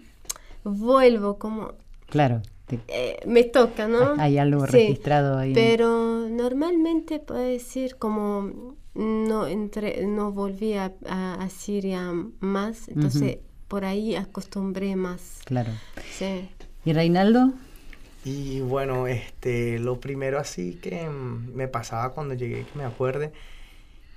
[0.64, 1.74] vuelvo como...
[2.10, 2.42] Claro,
[2.88, 4.14] eh, me toca, ¿no?
[4.18, 5.54] Hay algo registrado ahí.
[5.54, 10.92] Pero normalmente puede decir como no entre, no volví a,
[11.50, 15.40] Siria más, entonces por ahí acostumbré más.
[15.46, 15.72] Claro.
[16.18, 16.50] Sí.
[16.84, 17.54] ¿Y Reinaldo?
[18.24, 23.32] Y bueno, este, lo primero así que me pasaba cuando llegué, que me acuerde,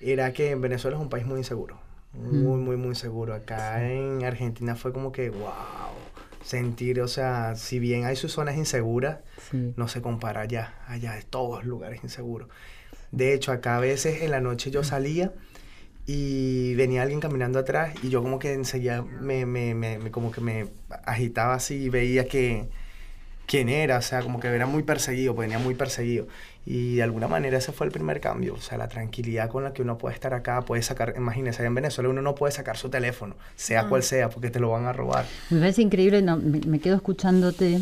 [0.01, 1.79] era que Venezuela es un país muy inseguro.
[2.13, 3.35] Muy, muy, muy seguro.
[3.35, 5.51] Acá en Argentina fue como que, wow,
[6.45, 9.19] sentir, o sea, si bien hay sus zonas inseguras,
[9.53, 10.75] no se compara allá.
[10.87, 12.49] Allá es todos lugares inseguros.
[13.11, 15.33] De hecho, acá a veces en la noche yo salía
[16.07, 20.41] y venía alguien caminando atrás y yo como que enseguida me, me, me como que
[20.41, 20.67] me
[21.05, 22.69] agitaba así y veía que
[23.47, 26.27] quién era, o sea, como que era muy perseguido, pues venía muy perseguido.
[26.67, 29.73] Y de alguna manera ese fue el primer cambio, o sea, la tranquilidad con la
[29.73, 32.77] que uno puede estar acá, puede sacar, imagínese, allá en Venezuela uno no puede sacar
[32.77, 33.89] su teléfono, sea ah.
[33.89, 35.27] cual sea, porque te lo van a robar.
[35.51, 37.81] Me parece increíble, no, me, quedo escuchándote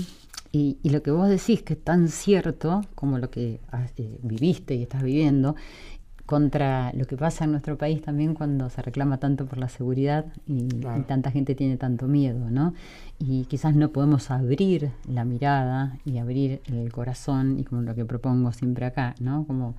[0.50, 3.60] y, y, lo que vos decís que es tan cierto como lo que
[3.96, 5.54] eh, viviste y estás viviendo,
[6.32, 10.24] contra lo que pasa en nuestro país también cuando se reclama tanto por la seguridad
[10.46, 10.66] y,
[11.06, 12.72] tanta gente tiene tanto miedo, ¿no?
[13.18, 18.06] Y quizás no podemos abrir la mirada y abrir el corazón y como lo que
[18.06, 19.44] propongo siempre acá, ¿no?
[19.46, 19.74] Como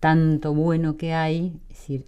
[0.00, 1.60] tanto bueno que hay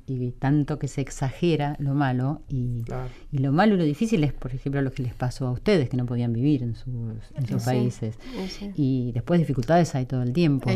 [0.07, 2.85] y tanto que se exagera lo malo y,
[3.33, 5.97] lo malo y lo difícil es por ejemplo lo que les pasó a ustedes que
[5.97, 8.19] no podían vivir en sus, países.
[8.75, 10.71] Y después dificultades hay todo el tiempo.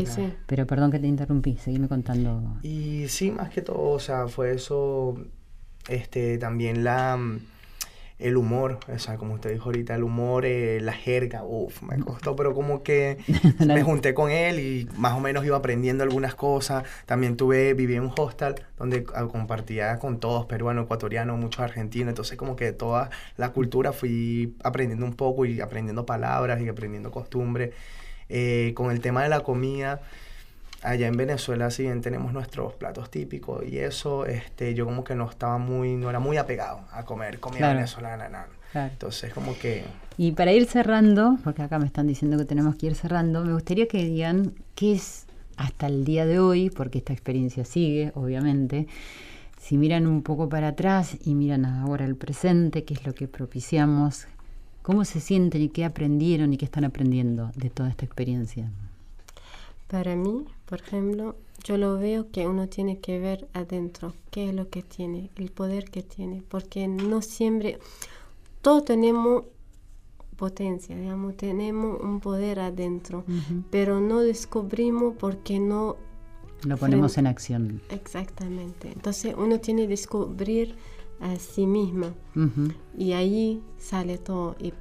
[0.46, 2.56] Pero perdón que te interrumpí seguime contando.
[2.62, 5.16] Y sí más que todo o sea fue eso
[5.88, 7.18] este también la
[8.24, 11.98] el humor, o sea, como usted dijo ahorita, el humor, eh, la jerga, uff, me
[11.98, 13.18] costó, pero como que
[13.58, 16.84] me junté con él y más o menos iba aprendiendo algunas cosas.
[17.04, 22.08] También tuve, viví en un hostel donde ah, compartía con todos, peruanos, ecuatorianos, muchos argentinos,
[22.08, 27.10] entonces como que toda la cultura fui aprendiendo un poco y aprendiendo palabras y aprendiendo
[27.10, 27.74] costumbres.
[28.30, 30.00] Eh, con el tema de la comida,
[30.84, 35.14] allá en Venezuela si bien tenemos nuestros platos típicos y eso, este, yo como que
[35.14, 38.48] no estaba muy, no era muy apegado a comer comida venezolana, nada.
[38.74, 39.84] Entonces como que...
[40.18, 43.52] Y para ir cerrando, porque acá me están diciendo que tenemos que ir cerrando, me
[43.52, 45.26] gustaría que digan qué es
[45.56, 48.86] hasta el día de hoy, porque esta experiencia sigue, obviamente,
[49.60, 53.28] si miran un poco para atrás y miran ahora el presente, qué es lo que
[53.28, 54.26] propiciamos,
[54.82, 58.70] cómo se sienten y qué aprendieron y qué están aprendiendo de toda esta experiencia.
[59.86, 64.54] Para mí, por ejemplo, yo lo veo que uno tiene que ver adentro, qué es
[64.54, 67.78] lo que tiene, el poder que tiene, porque no siempre,
[68.60, 69.44] todos tenemos
[70.36, 73.24] potencia, digamos, tenemos un poder adentro,
[73.70, 75.96] pero no descubrimos porque no...
[76.64, 77.80] Lo ponemos en acción.
[77.90, 78.90] Exactamente.
[78.90, 80.76] Entonces uno tiene que descubrir
[81.20, 82.08] a sí mismo
[82.96, 84.56] y ahí sale todo.
[84.58, 84.72] Y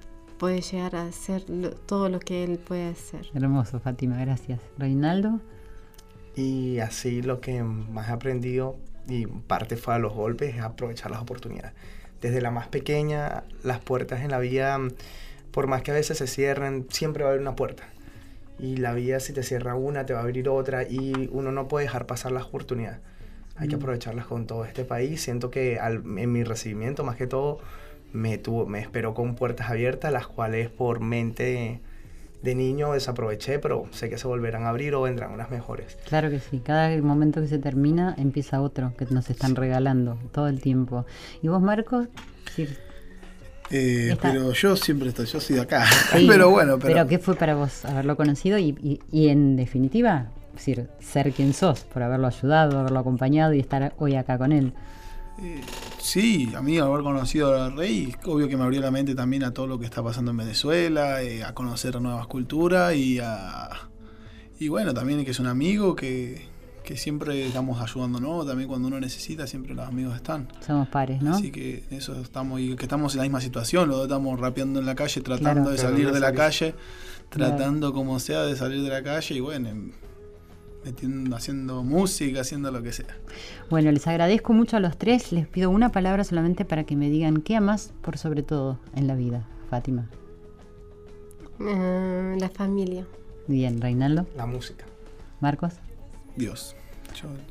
[0.43, 1.45] puede llegar a hacer
[1.85, 3.27] todo lo que él puede hacer.
[3.33, 4.59] Hermoso, Fátima, gracias.
[4.77, 5.39] Reinaldo.
[6.35, 8.75] Y así lo que más he aprendido,
[9.07, 11.71] y parte fue a los golpes, es aprovechar las oportunidades.
[12.19, 14.77] Desde la más pequeña, las puertas en la vida,
[15.51, 17.85] por más que a veces se cierren, siempre va a haber una puerta.
[18.59, 21.69] Y la vida, si te cierra una, te va a abrir otra, y uno no
[21.69, 22.99] puede dejar pasar las oportunidades.
[23.55, 23.79] Hay que mm.
[23.79, 25.21] aprovecharlas con todo este país.
[25.21, 27.61] Siento que en mi recibimiento, más que todo,
[28.13, 31.81] me, tuvo, me esperó con puertas abiertas, las cuales por mente
[32.41, 35.97] de, niño desaproveché, pero sé que se volverán a abrir o vendrán unas mejores.
[36.07, 40.47] Claro que sí, cada momento que se termina empieza otro que nos están regalando todo
[40.47, 41.05] el tiempo.
[41.41, 42.07] ¿Y vos, Marcos?
[42.55, 42.67] Sí.
[43.71, 45.85] Eh, pero yo siempre estoy, yo soy de acá.
[46.27, 47.07] pero bueno, pero...
[47.07, 52.03] ¿qué fue para vos haberlo conocido y, y, en definitiva, decir, ser quien sos, por
[52.03, 54.73] haberlo ayudado, haberlo acompañado y estar hoy acá con él?
[55.41, 55.61] Eh,
[55.99, 59.51] sí, a mí haber conocido al rey, obvio que me abrió la mente también a
[59.51, 63.69] todo lo que está pasando en Venezuela, eh, a conocer nuevas culturas y a...
[64.59, 66.51] Y bueno, también que es un amigo que,
[66.95, 70.47] siempre estamos ayudándonos, también cuando uno necesita, siempre los amigos están.
[70.65, 71.35] Somos pares, ¿no?
[71.35, 74.79] Así que eso estamos, y que estamos en la misma situación, los dos estamos rapeando
[74.79, 76.75] en la calle, tratando de salir de la calle,
[77.29, 79.69] tratando como sea de salir de la calle y bueno
[81.33, 83.17] haciendo música, haciendo lo que sea.
[83.69, 85.31] Bueno, les agradezco mucho a los tres.
[85.31, 89.07] Les pido una palabra solamente para que me digan qué amas por sobre todo en
[89.07, 90.09] la vida, Fátima.
[91.59, 93.05] Eh, la familia.
[93.47, 94.27] Bien, Reinaldo.
[94.35, 94.85] La música.
[95.39, 95.73] Marcos.
[96.35, 96.75] Dios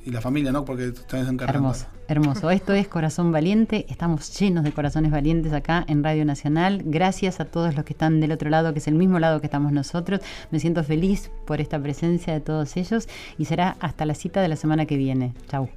[0.04, 0.64] y la familia, ¿no?
[0.64, 1.68] Porque estás encargando.
[1.68, 2.50] Hermoso, hermoso.
[2.50, 3.86] Esto es Corazón Valiente.
[3.88, 6.82] Estamos llenos de corazones valientes acá en Radio Nacional.
[6.84, 9.46] Gracias a todos los que están del otro lado, que es el mismo lado que
[9.46, 10.20] estamos nosotros.
[10.50, 13.08] Me siento feliz por esta presencia de todos ellos
[13.38, 15.34] y será hasta la cita de la semana que viene.
[15.48, 15.68] Chau.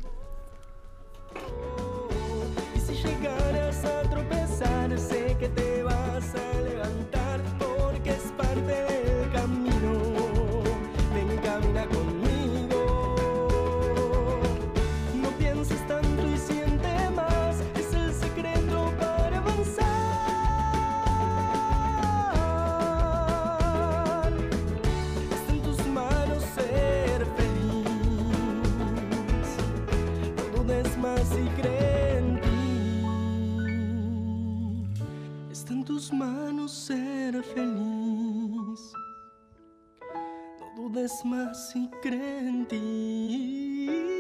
[37.25, 38.93] ser feliz.
[40.59, 44.14] No dudes más si creen en ti.